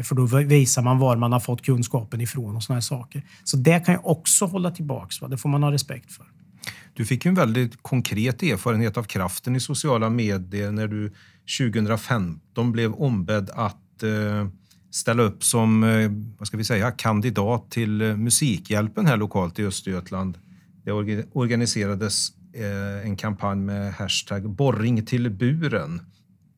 [0.03, 3.23] För då visar man var man har fått kunskapen ifrån och såna här saker.
[3.45, 5.21] Så det kan jag också hålla tillbaks.
[5.21, 5.29] Va?
[5.29, 6.27] Det får man ha respekt för.
[6.95, 11.13] Du fick ju en väldigt konkret erfarenhet av kraften i sociala medier när du
[11.59, 14.49] 2015 blev ombedd att eh,
[14.91, 19.65] ställa upp som eh, vad ska vi säga, kandidat till eh, Musikhjälpen här lokalt i
[19.65, 20.39] Östergötland.
[20.85, 20.93] Det
[21.33, 26.01] organiserades eh, en kampanj med hashtag borring till buren.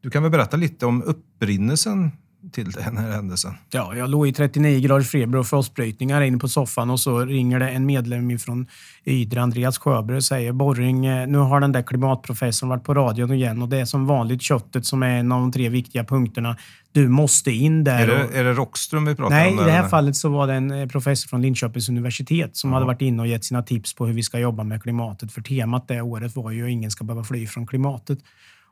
[0.01, 2.11] Du kan väl berätta lite om upprinnelsen
[2.53, 3.55] till den här händelsen?
[3.71, 7.61] Ja, jag låg i 39 graders feber och frostbrytningar inne på soffan och så ringer
[7.61, 8.67] det en medlem från
[9.05, 13.33] Ydre, Andreas Sjöberg, och säger Borring, eh, nu har den där klimatprofessorn varit på radion
[13.33, 16.57] igen och det är som vanligt köttet som är en av de tre viktiga punkterna.
[16.93, 18.03] Du måste in där.
[18.03, 18.35] Är det, och...
[18.35, 19.57] är det Rockström vi pratar Nej, om?
[19.57, 22.71] Nej, i det här fallet så var det en eh, professor från Linköpings universitet som
[22.71, 22.75] ja.
[22.75, 25.33] hade varit inne och gett sina tips på hur vi ska jobba med klimatet.
[25.33, 28.19] För temat det året var ju ingen ska behöva fly från klimatet.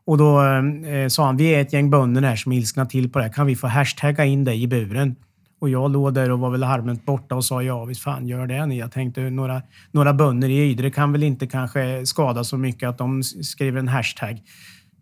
[0.09, 3.11] Och då eh, sa han, vi är ett gäng bönder här som ilsknar ilskna till
[3.11, 3.33] på det här.
[3.33, 5.17] Kan vi få hashtagga in dig i buren?
[5.61, 8.47] Och jag låg där och var väl harment borta och sa ja, visst fan gör
[8.47, 8.79] det ni.
[8.79, 12.99] Jag tänkte några, några bönder i Ydre kan väl inte kanske skada så mycket att
[12.99, 14.43] de skriver en hashtag.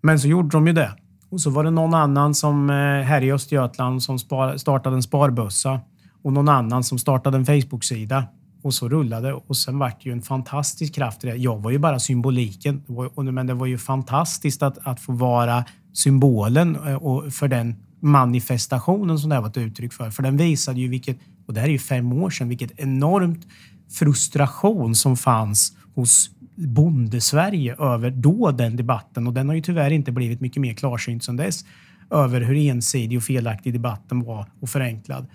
[0.03, 0.91] Men så gjorde de ju det.
[1.31, 4.19] Och så var det någon annan som eh, här i Östergötland som
[4.59, 5.81] startade en sparbössa
[6.23, 8.25] och någon annan som startade en Facebook-sida.
[8.67, 11.37] Och så rullade och sen vart det ju en fantastisk kraft i det.
[11.37, 12.83] Jag var ju bara symboliken,
[13.17, 19.19] men det var ju fantastiskt att, att få vara symbolen eh, och för den manifestationen
[19.19, 20.11] som det här var ett uttryck för.
[20.11, 23.47] För den visade ju vilket, och det här är ju fem år sedan, vilket enormt
[23.91, 29.27] frustration som fanns hos bondesverige över då den debatten.
[29.27, 31.65] Och den har ju tyvärr inte blivit mycket mer klarsynt sedan dess
[32.11, 35.27] över hur ensidig och felaktig debatten var och förenklad.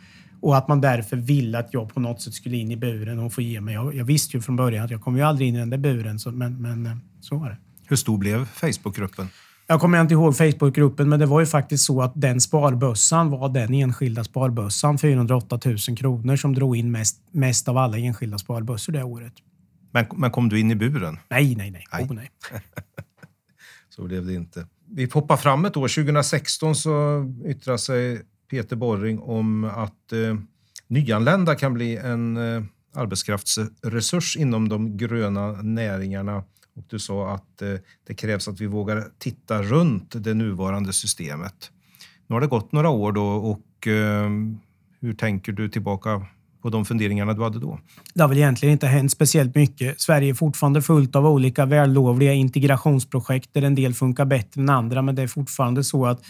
[0.41, 3.33] Och att man därför ville att jag på något sätt skulle in i buren och
[3.33, 3.73] få ge mig.
[3.73, 5.77] Jag, jag visste ju från början att jag kommer ju aldrig in i den där
[5.77, 7.57] buren, så, men, men eh, så var det.
[7.87, 9.27] Hur stor blev Facebookgruppen?
[9.67, 13.49] Jag kommer inte ihåg Facebookgruppen, men det var ju faktiskt så att den sparbössan var
[13.49, 18.93] den enskilda sparbössan, 408 000 kronor, som drog in mest, mest av alla enskilda sparbössor
[18.93, 19.33] det året.
[19.91, 21.19] Men, men kom du in i buren?
[21.29, 21.85] Nej, nej, nej.
[21.93, 22.03] nej.
[22.03, 22.29] Oh, nej.
[23.89, 24.67] så blev det inte.
[24.89, 25.87] Vi hoppar fram ett år.
[25.87, 28.21] 2016 så yttrar sig
[28.51, 30.37] Peter Borring om att eh,
[30.87, 32.63] nyanlända kan bli en eh,
[32.95, 36.37] arbetskraftsresurs inom de gröna näringarna.
[36.75, 37.73] Och du sa att eh,
[38.07, 41.71] det krävs att vi vågar titta runt det nuvarande systemet.
[42.27, 44.29] Nu har det gått några år då och eh,
[45.01, 46.25] hur tänker du tillbaka
[46.61, 47.79] på de funderingarna du hade då?
[48.13, 50.01] Det har väl egentligen inte hänt speciellt mycket.
[50.01, 55.01] Sverige är fortfarande fullt av olika vällovliga integrationsprojekt där en del funkar bättre än andra,
[55.01, 56.21] men det är fortfarande så att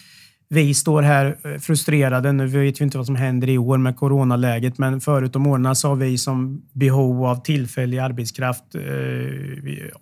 [0.54, 2.32] vi står här eh, frustrerade.
[2.32, 5.76] Nu vet vi inte vad som händer i år med coronaläget, men förut om åren
[5.76, 8.82] så har vi som behov av tillfällig arbetskraft eh,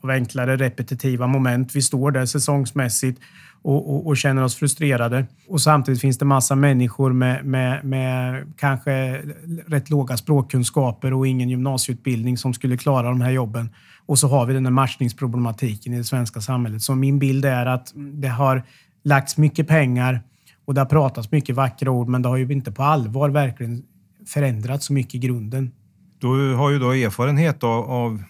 [0.02, 1.76] av enklare repetitiva moment.
[1.76, 3.22] Vi står där säsongsmässigt
[3.62, 5.26] och, och, och, känner oss frustrerade.
[5.48, 9.22] Och samtidigt finns det massa människor med, med, med kanske
[9.68, 13.70] rätt låga språkkunskaper och ingen gymnasieutbildning som skulle klara de här jobben.
[14.06, 16.82] Och så har vi den här matchningsproblematiken i det svenska samhället.
[16.82, 18.64] Så min bild är att det har
[19.04, 20.22] lagts mycket pengar
[20.70, 23.84] och det har pratats mycket vackra ord, men det har ju inte på allvar verkligen
[24.28, 25.72] förändrats så mycket i grunden.
[26.20, 28.24] Du har ju då erfarenhet av,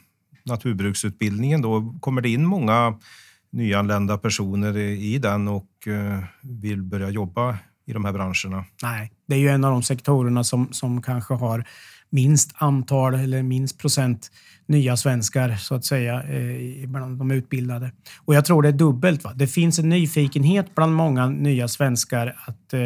[0.46, 1.62] naturbruksutbildningen.
[1.62, 2.98] Då kommer det in många
[3.52, 8.66] nyanlända personer i den och eh, vill börja jobba i de här branscherna?
[8.84, 11.66] Nej, det är ju en av de sektorerna som, som kanske har
[12.12, 14.32] minst antal eller minst procent
[14.70, 17.91] nya svenskar så att säga eh, bland de utbildade.
[18.26, 19.24] Och jag tror det är dubbelt.
[19.24, 19.34] Va?
[19.36, 22.80] Det finns en nyfikenhet bland många nya svenskar att eh,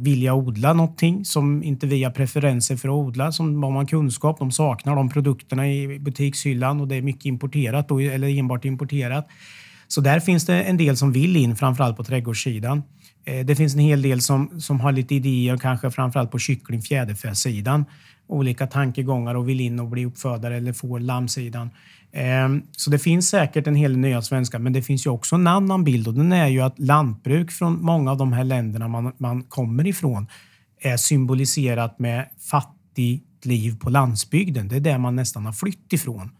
[0.00, 3.32] vilja odla någonting som inte vi har preferenser för att odla.
[3.32, 7.88] Som har man kunskap, de saknar de produkterna i butikshyllan och det är mycket importerat
[7.88, 9.26] då, eller enbart importerat.
[9.88, 12.82] Så där finns det en del som vill in, framförallt på trädgårdssidan.
[13.24, 16.82] Eh, det finns en hel del som, som har lite idéer, kanske framförallt på kyckling
[16.82, 17.84] fjäderfäsidan
[18.34, 21.70] olika tankegångar och vill in och bli uppfödare eller får lammsidan.
[22.12, 25.34] Ehm, så det finns säkert en hel del nya svenskar, men det finns ju också
[25.34, 28.88] en annan bild och den är ju att lantbruk från många av de här länderna
[28.88, 30.26] man, man kommer ifrån
[30.80, 34.68] är symboliserat med fattigt liv på landsbygden.
[34.68, 36.30] Det är där man nästan har flytt ifrån.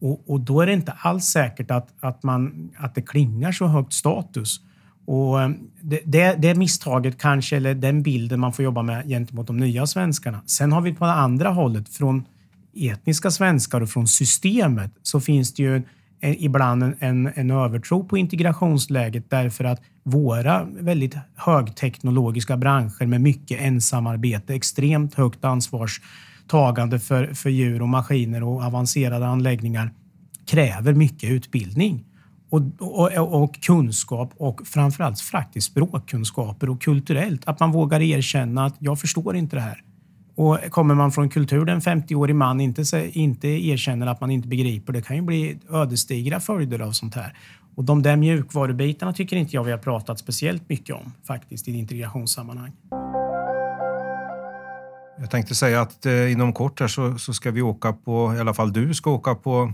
[0.00, 3.66] Och, och då är det inte alls säkert att, att, man, att det klingar så
[3.66, 4.60] högt status.
[5.06, 5.50] Och eh,
[5.80, 9.86] det, det, det misstaget kanske, eller den bilden man får jobba med gentemot de nya
[9.86, 10.42] svenskarna.
[10.46, 12.24] Sen har vi på det andra hållet, från
[12.74, 15.82] etniska svenskar och från systemet, så finns det ju
[16.22, 23.60] ibland en, en, en övertro på integrationsläget därför att våra väldigt högteknologiska branscher med mycket
[23.60, 29.90] ensamarbete, extremt högt ansvarstagande för, för djur och maskiner och avancerade anläggningar
[30.46, 32.04] kräver mycket utbildning
[32.52, 37.48] och, och, och, kunskap och framförallt faktiskt språkkunskaper och kulturellt.
[37.48, 39.82] Att man vågar erkänna att jag förstår inte det här.
[40.34, 42.82] Och kommer man från kultur där en 50-årig man inte,
[43.12, 47.36] inte erkänner att man inte begriper, det kan ju bli ödesdigra följder av sånt här.
[47.74, 51.78] Och de där mjukvarubitarna tycker inte jag vi har pratat speciellt mycket om faktiskt i
[51.78, 52.72] integrationssammanhang.
[55.18, 58.40] Jag tänkte säga att eh, inom kort här så, så ska vi åka på, i
[58.40, 59.72] alla fall du ska åka på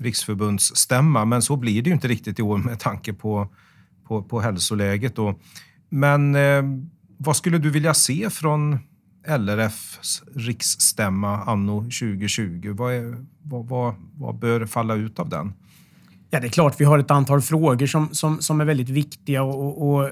[0.00, 1.24] riksförbundsstämma.
[1.24, 3.48] Men så blir det ju inte riktigt i år med tanke på,
[4.08, 5.16] på, på hälsoläget.
[5.16, 5.38] Då.
[5.88, 6.62] Men eh,
[7.18, 8.78] vad skulle du vilja se från
[9.26, 12.74] LRFs riksstämma anno 2020?
[12.76, 15.52] Vad, är, vad, vad, vad, bör falla ut av den?
[16.30, 19.42] Ja, det är klart vi har ett antal frågor som, som, som är väldigt viktiga
[19.42, 20.10] och, och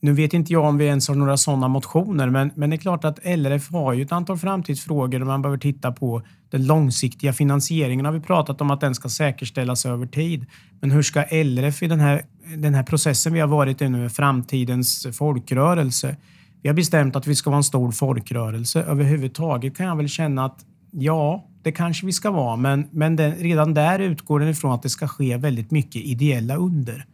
[0.00, 2.78] nu vet inte jag om vi ens har några sådana motioner, men, men det är
[2.78, 6.22] klart att LRF har ju ett antal framtidsfrågor man behöver titta på.
[6.50, 10.46] Den långsiktiga finansieringen har vi pratat om att den ska säkerställas över tid.
[10.80, 12.22] Men hur ska LRF i den här,
[12.56, 16.16] den här processen vi har varit i nu, framtidens folkrörelse?
[16.62, 18.82] Vi har bestämt att vi ska vara en stor folkrörelse.
[18.82, 23.32] Överhuvudtaget kan jag väl känna att ja, det kanske vi ska vara, men, men den,
[23.32, 27.06] redan där utgår den ifrån att det ska ske väldigt mycket ideella under.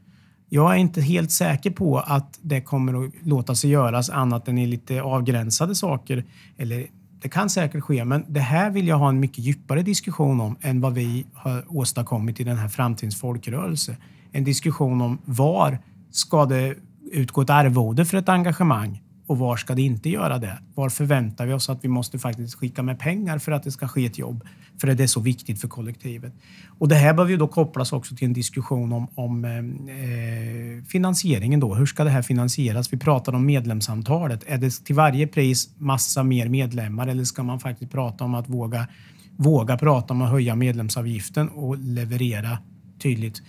[0.49, 4.59] Jag är inte helt säker på att det kommer att låta sig göras annat än
[4.59, 6.25] i lite avgränsade saker.
[6.57, 6.87] Eller
[7.25, 10.57] det kan säkert ske, men det här vill jag ha en mycket djupare diskussion om
[10.61, 13.97] än vad vi har åstadkommit i den här framtidens folkrörelse.
[14.33, 15.79] En diskussion om var
[16.11, 16.75] ska det
[17.13, 19.03] utgå ett arvode för ett engagemang?
[19.27, 20.59] Och var ska det inte göra det?
[20.75, 23.89] Var förväntar vi oss att vi måste faktiskt skicka med pengar för att det ska
[23.89, 24.45] ske ett jobb?
[24.81, 26.33] För det är så viktigt för kollektivet.
[26.79, 31.61] Och det här behöver ju då kopplas också till en diskussion om, om eh, finansieringen.
[31.61, 31.75] Då.
[31.75, 32.93] Hur ska det här finansieras?
[32.93, 34.45] Vi pratar om medlemsantalet.
[34.47, 38.49] Är det till varje pris massa mer medlemmar eller ska man faktiskt prata om att
[38.49, 38.89] våga,
[39.37, 42.59] våga prata om att höja medlemsavgiften och leverera
[43.03, 43.43] tydligt?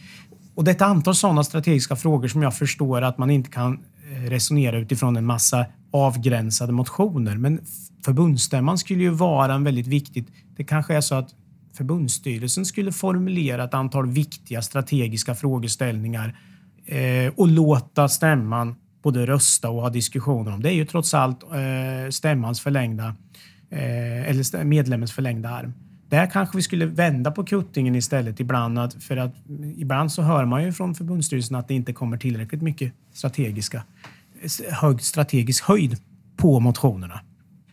[0.56, 3.80] Och det är ett antal sådana strategiska frågor som jag förstår att man inte kan
[4.12, 7.38] Eh, resonera utifrån en massa avgränsade motioner.
[7.38, 7.60] Men
[8.06, 10.28] förbundsstämman skulle ju vara en väldigt viktigt...
[10.58, 11.30] Det kanske är så att
[11.78, 16.40] förbundsstyrelsen skulle formulera ett antal viktiga strategiska frågeställningar
[16.86, 20.62] eh, och låta stämman både rösta och ha diskussioner om.
[20.62, 23.16] Det är ju trots allt eh, stämmans förlängda,
[23.70, 25.74] eh, eller medlemmens förlängda arm.
[26.10, 28.80] Där kanske vi skulle vända på kuttingen istället ibland.
[28.80, 29.36] Att, för att
[29.76, 33.84] ibland så hör man ju från förbundsstyrelsen att det inte kommer tillräckligt mycket strategiska,
[34.72, 35.98] hög strategisk höjd
[36.38, 37.20] på motionerna.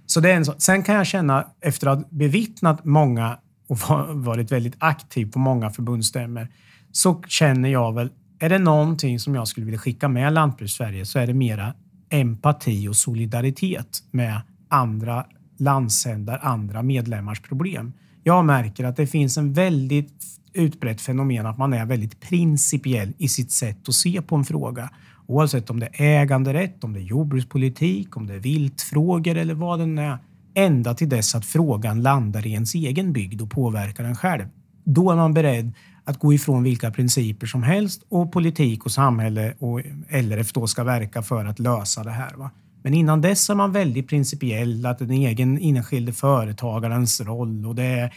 [0.06, 0.54] Så det är en så.
[0.58, 3.78] Sen kan jag känna, efter att ha bevittnat många och
[4.08, 6.48] varit väldigt aktiv på många förbundsstämmor,
[6.92, 11.18] så känner jag väl, är det någonting som jag skulle vilja skicka med Lantbrukssverige så
[11.18, 11.74] är det mera
[12.10, 15.26] empati och solidaritet med andra
[15.58, 17.92] landsändar, andra medlemmars problem.
[18.24, 23.28] Jag märker att det finns en väldigt utbrett fenomen att man är väldigt principiell i
[23.28, 24.90] sitt sätt att se på en fråga.
[25.26, 29.78] Oavsett om det är äganderätt, om det är jordbrukspolitik, om det är viltfrågor eller vad
[29.78, 30.18] det är.
[30.54, 34.44] Ända till dess att frågan landar i ens egen bygd och påverkar en själv.
[34.84, 35.72] Då är man beredd
[36.04, 40.84] att gå ifrån vilka principer som helst och politik och samhälle och LRF då ska
[40.84, 42.34] verka för att lösa det här.
[42.36, 42.50] Va?
[42.82, 47.84] Men innan dess är man väldigt principiell, att den egen enskilde företagarens roll och det
[47.84, 48.12] är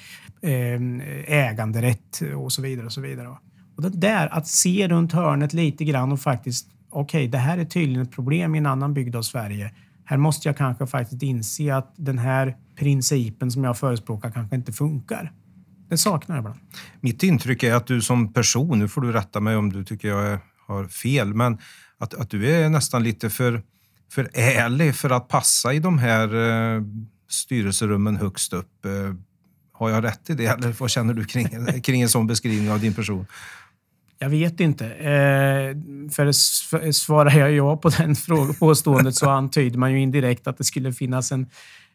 [1.27, 2.85] äganderätt och så vidare.
[2.85, 3.27] Och så vidare.
[3.75, 7.57] Och det där, att se runt hörnet lite grann och faktiskt, okej, okay, det här
[7.57, 9.71] är tydligen ett problem i en annan bygd av Sverige.
[10.05, 14.73] Här måste jag kanske faktiskt inse att den här principen som jag förespråkar kanske inte
[14.73, 15.31] funkar.
[15.89, 16.59] Det saknar jag ibland.
[17.01, 20.07] Mitt intryck är att du som person, nu får du rätta mig om du tycker
[20.07, 21.57] jag har fel, men
[21.97, 23.63] att, att du är nästan lite för
[24.11, 26.81] för ärlig för att passa i de här eh,
[27.29, 28.85] styrelserummen högst upp.
[28.85, 28.91] Eh,
[29.71, 31.47] har jag rätt i det eller vad känner du kring,
[31.81, 33.25] kring en sån beskrivning av din person?
[34.19, 34.85] Jag vet inte.
[34.85, 35.75] Eh,
[36.11, 36.31] för
[36.91, 38.15] svarar jag ja på den
[38.59, 41.47] påståendet så antyder man ju indirekt att det skulle finnas en,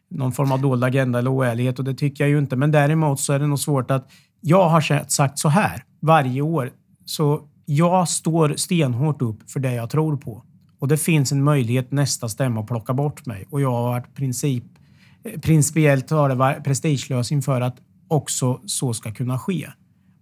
[0.09, 2.55] någon form av dold agenda eller oärlighet och det tycker jag ju inte.
[2.55, 4.11] Men däremot så är det nog svårt att...
[4.41, 6.71] Jag har sagt så här varje år.
[7.05, 10.43] Så jag står stenhårt upp för det jag tror på.
[10.81, 13.45] Och det finns en möjlighet nästa stämma att plocka bort mig.
[13.49, 14.63] Och jag har varit princip,
[15.41, 17.75] principiellt har det varit prestigelös inför att
[18.07, 19.67] också så ska kunna ske.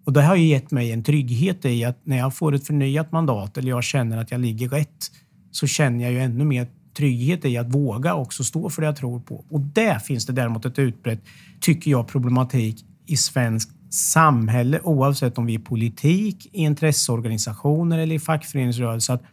[0.06, 3.12] Och det har ju gett mig en trygghet i att när jag får ett förnyat
[3.12, 5.12] mandat eller jag känner att jag ligger rätt
[5.52, 8.96] så känner jag ju ännu mer trygghet i att våga också stå för det jag
[8.96, 9.46] tror på.
[9.50, 11.20] Och där finns det däremot ett utbrett,
[11.60, 18.20] tycker jag, problematik i svensk samhälle oavsett om vi är politik, i intresseorganisationer eller i
[18.20, 19.14] fackföreningsrörelse.
[19.14, 19.24] Att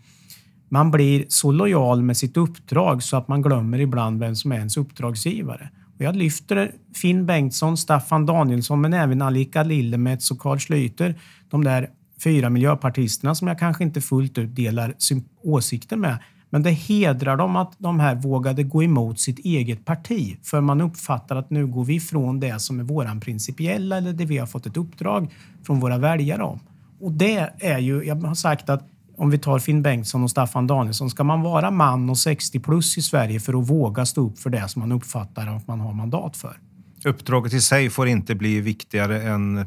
[0.76, 4.56] man blir så lojal med sitt uppdrag så att man glömmer ibland vem som är
[4.56, 5.70] ens uppdragsgivare.
[5.94, 11.14] Och jag lyfter Finn Bengtsson, Staffan Danielsson men även Alika Lillemets och Carl Schlüter.
[11.50, 11.90] De där
[12.24, 14.94] fyra miljöpartisterna som jag kanske inte fullt ut delar
[15.42, 16.18] åsikter med.
[16.50, 20.38] Men det hedrar dem att de här vågade gå emot sitt eget parti.
[20.42, 24.24] För man uppfattar att nu går vi ifrån det som är våran principiella eller det
[24.24, 25.34] vi har fått ett uppdrag
[25.66, 26.60] från våra väljare om.
[27.00, 30.66] Och det är ju, jag har sagt att om vi tar Finn Bengtsson och Staffan
[30.66, 34.38] Danielsson, ska man vara man och 60 plus i Sverige för att våga stå upp
[34.38, 36.60] för det som man uppfattar att man har mandat för?
[37.04, 39.66] Uppdraget i sig får inte bli viktigare än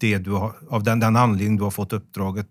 [0.00, 2.48] det du har, av den, den anledning du har fått uppdraget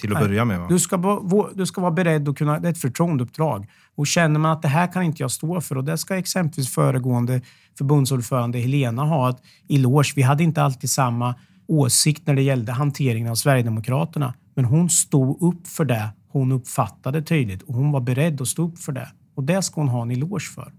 [0.00, 0.28] till att Nej.
[0.28, 0.60] börja med?
[0.60, 0.66] Va?
[0.68, 1.20] Du, ska,
[1.54, 2.58] du ska vara beredd att kunna...
[2.58, 3.66] Det är ett förtroendeuppdrag.
[3.94, 6.74] Och känner man att det här kan inte jag stå för och det ska exempelvis
[6.74, 7.40] föregående
[7.78, 10.12] förbundsordförande Helena ha ett eloge.
[10.16, 11.34] Vi hade inte alltid samma
[11.66, 14.34] åsikt när det gällde hanteringen av Sverigedemokraterna.
[14.54, 18.68] Men hon stod upp för det hon uppfattade tydligt och hon var beredd att stå
[18.68, 19.08] upp för det.
[19.34, 20.72] Och det ska hon ha en eloge för.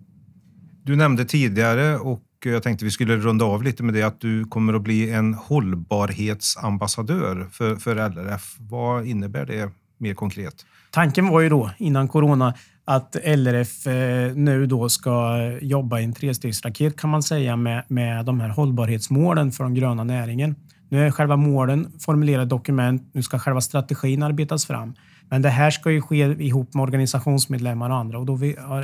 [0.84, 4.45] Du nämnde tidigare och jag tänkte vi skulle runda av lite med det att du
[4.45, 8.55] kommer att bli en hållbarhetsambassadör för, för LRF.
[8.59, 10.65] Vad innebär det mer konkret?
[10.91, 12.53] Tanken var ju då innan corona
[12.86, 18.26] att LRF eh, nu då ska jobba i en trestegsraket kan man säga med, med
[18.26, 20.55] de här hållbarhetsmålen för den gröna näringen.
[20.94, 23.10] Nu är själva målen formulerade dokument.
[23.14, 24.94] Nu ska själva strategin arbetas fram.
[25.30, 28.39] Men det här ska ju ske ihop med organisationsmedlemmar och andra och då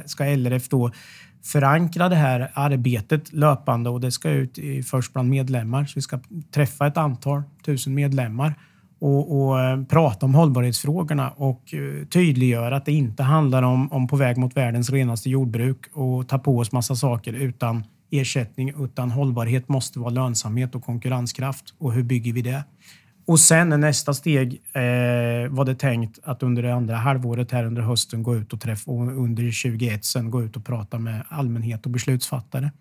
[0.05, 0.91] ska LRF då
[1.43, 5.85] förankra det här arbetet löpande och det ska ut först bland medlemmar.
[5.85, 6.19] Så vi ska
[6.53, 8.53] träffa ett antal tusen medlemmar
[8.99, 14.07] och, och eh, prata om hållbarhetsfrågorna och eh, tydliggöra att det inte handlar om, om
[14.07, 19.11] på väg mot världens renaste jordbruk och ta på oss massa saker utan ersättning utan
[19.11, 21.73] hållbarhet måste vara lönsamhet och konkurrenskraft.
[21.77, 22.63] Och hur bygger vi det?
[23.29, 27.81] Och sen nästa steg eh, var det tänkt att under det andra halvåret här under
[27.81, 31.85] hösten gå ut och träffa och under 2021 sen gå ut och prata med allmänhet
[31.85, 32.71] och beslutsfattare.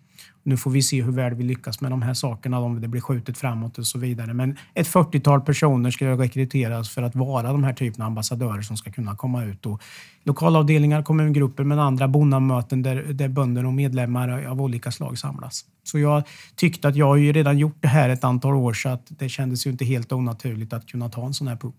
[0.43, 3.01] Nu får vi se hur väl vi lyckas med de här sakerna, om det blir
[3.01, 4.33] skjutet framåt och så vidare.
[4.33, 8.77] Men ett 40-tal personer ska rekryteras för att vara de här typen av ambassadörer som
[8.77, 9.65] ska kunna komma ut.
[9.65, 9.81] Och
[10.23, 15.65] lokalavdelningar, kommungrupper men andra bonnamöten där, där bönder och medlemmar av olika slag samlas.
[15.83, 16.23] Så jag
[16.55, 19.29] tyckte att jag har ju redan gjort det här ett antal år så att det
[19.29, 21.75] kändes ju inte helt onaturligt att kunna ta en sån här puck.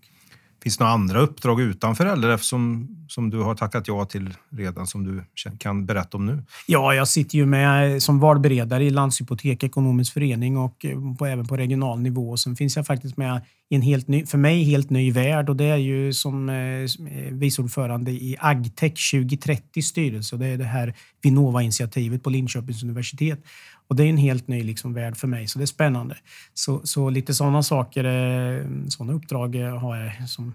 [0.63, 4.87] Finns det några andra uppdrag utanför LRF som, som du har tackat ja till redan
[4.87, 5.23] som du
[5.57, 6.43] kan berätta om nu?
[6.67, 11.25] Ja, jag sitter ju med eh, som valberedare i Landshypotek ekonomisk förening och eh, på,
[11.25, 12.37] även på regional nivå.
[12.37, 13.41] Sen finns jag faktiskt med
[13.71, 16.55] i en helt ny, för mig helt ny värld och det är ju som eh,
[16.55, 20.37] eh vice ordförande i Agtech 2030 styrelse.
[20.37, 23.39] Det är det här Vinnova-initiativet på Linköpings universitet.
[23.87, 26.17] Och det är en helt ny liksom, värld för mig, så det är spännande.
[26.53, 30.53] Så, så lite sådana saker, eh, sådana uppdrag eh, har jag som,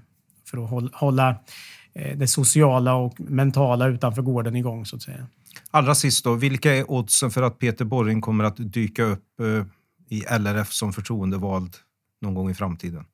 [0.50, 1.36] för att hålla
[1.94, 5.26] eh, det sociala och mentala utanför gården igång, så att säga.
[5.70, 9.66] Allra sist då, vilka är oddsen för att Peter Borring kommer att dyka upp eh,
[10.08, 11.76] i LRF som förtroendevald
[12.20, 13.04] någon gång i framtiden?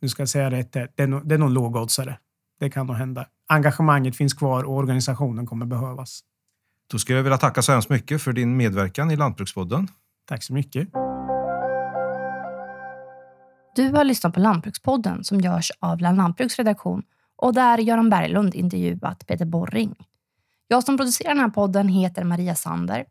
[0.00, 0.72] nu ska jag säga rätt.
[0.72, 2.18] Det är, nog, det är nog lågoddsare.
[2.60, 3.26] Det kan nog hända.
[3.48, 6.20] Engagemanget finns kvar och organisationen kommer behövas.
[6.90, 9.88] Då skulle jag vilja tacka så hemskt mycket för din medverkan i Lantbrukspodden.
[10.28, 10.88] Tack så mycket.
[13.76, 17.02] Du har lyssnat på Lantbrukspodden som görs av Lantbruks redaktion
[17.36, 19.94] och där Göran Berglund intervjuat Peter Borring.
[20.68, 23.04] Jag som producerar den här podden heter Maria Sander.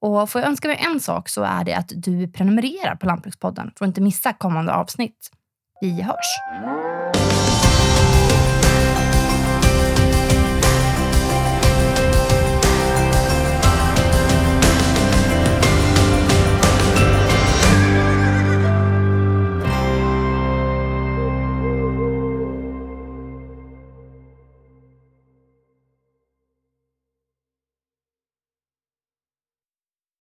[0.00, 3.70] Och får jag önska mig en sak så är det att du prenumererar på Lantbrukspodden
[3.78, 5.30] för att inte missa kommande avsnitt.
[5.80, 7.07] Vi hörs!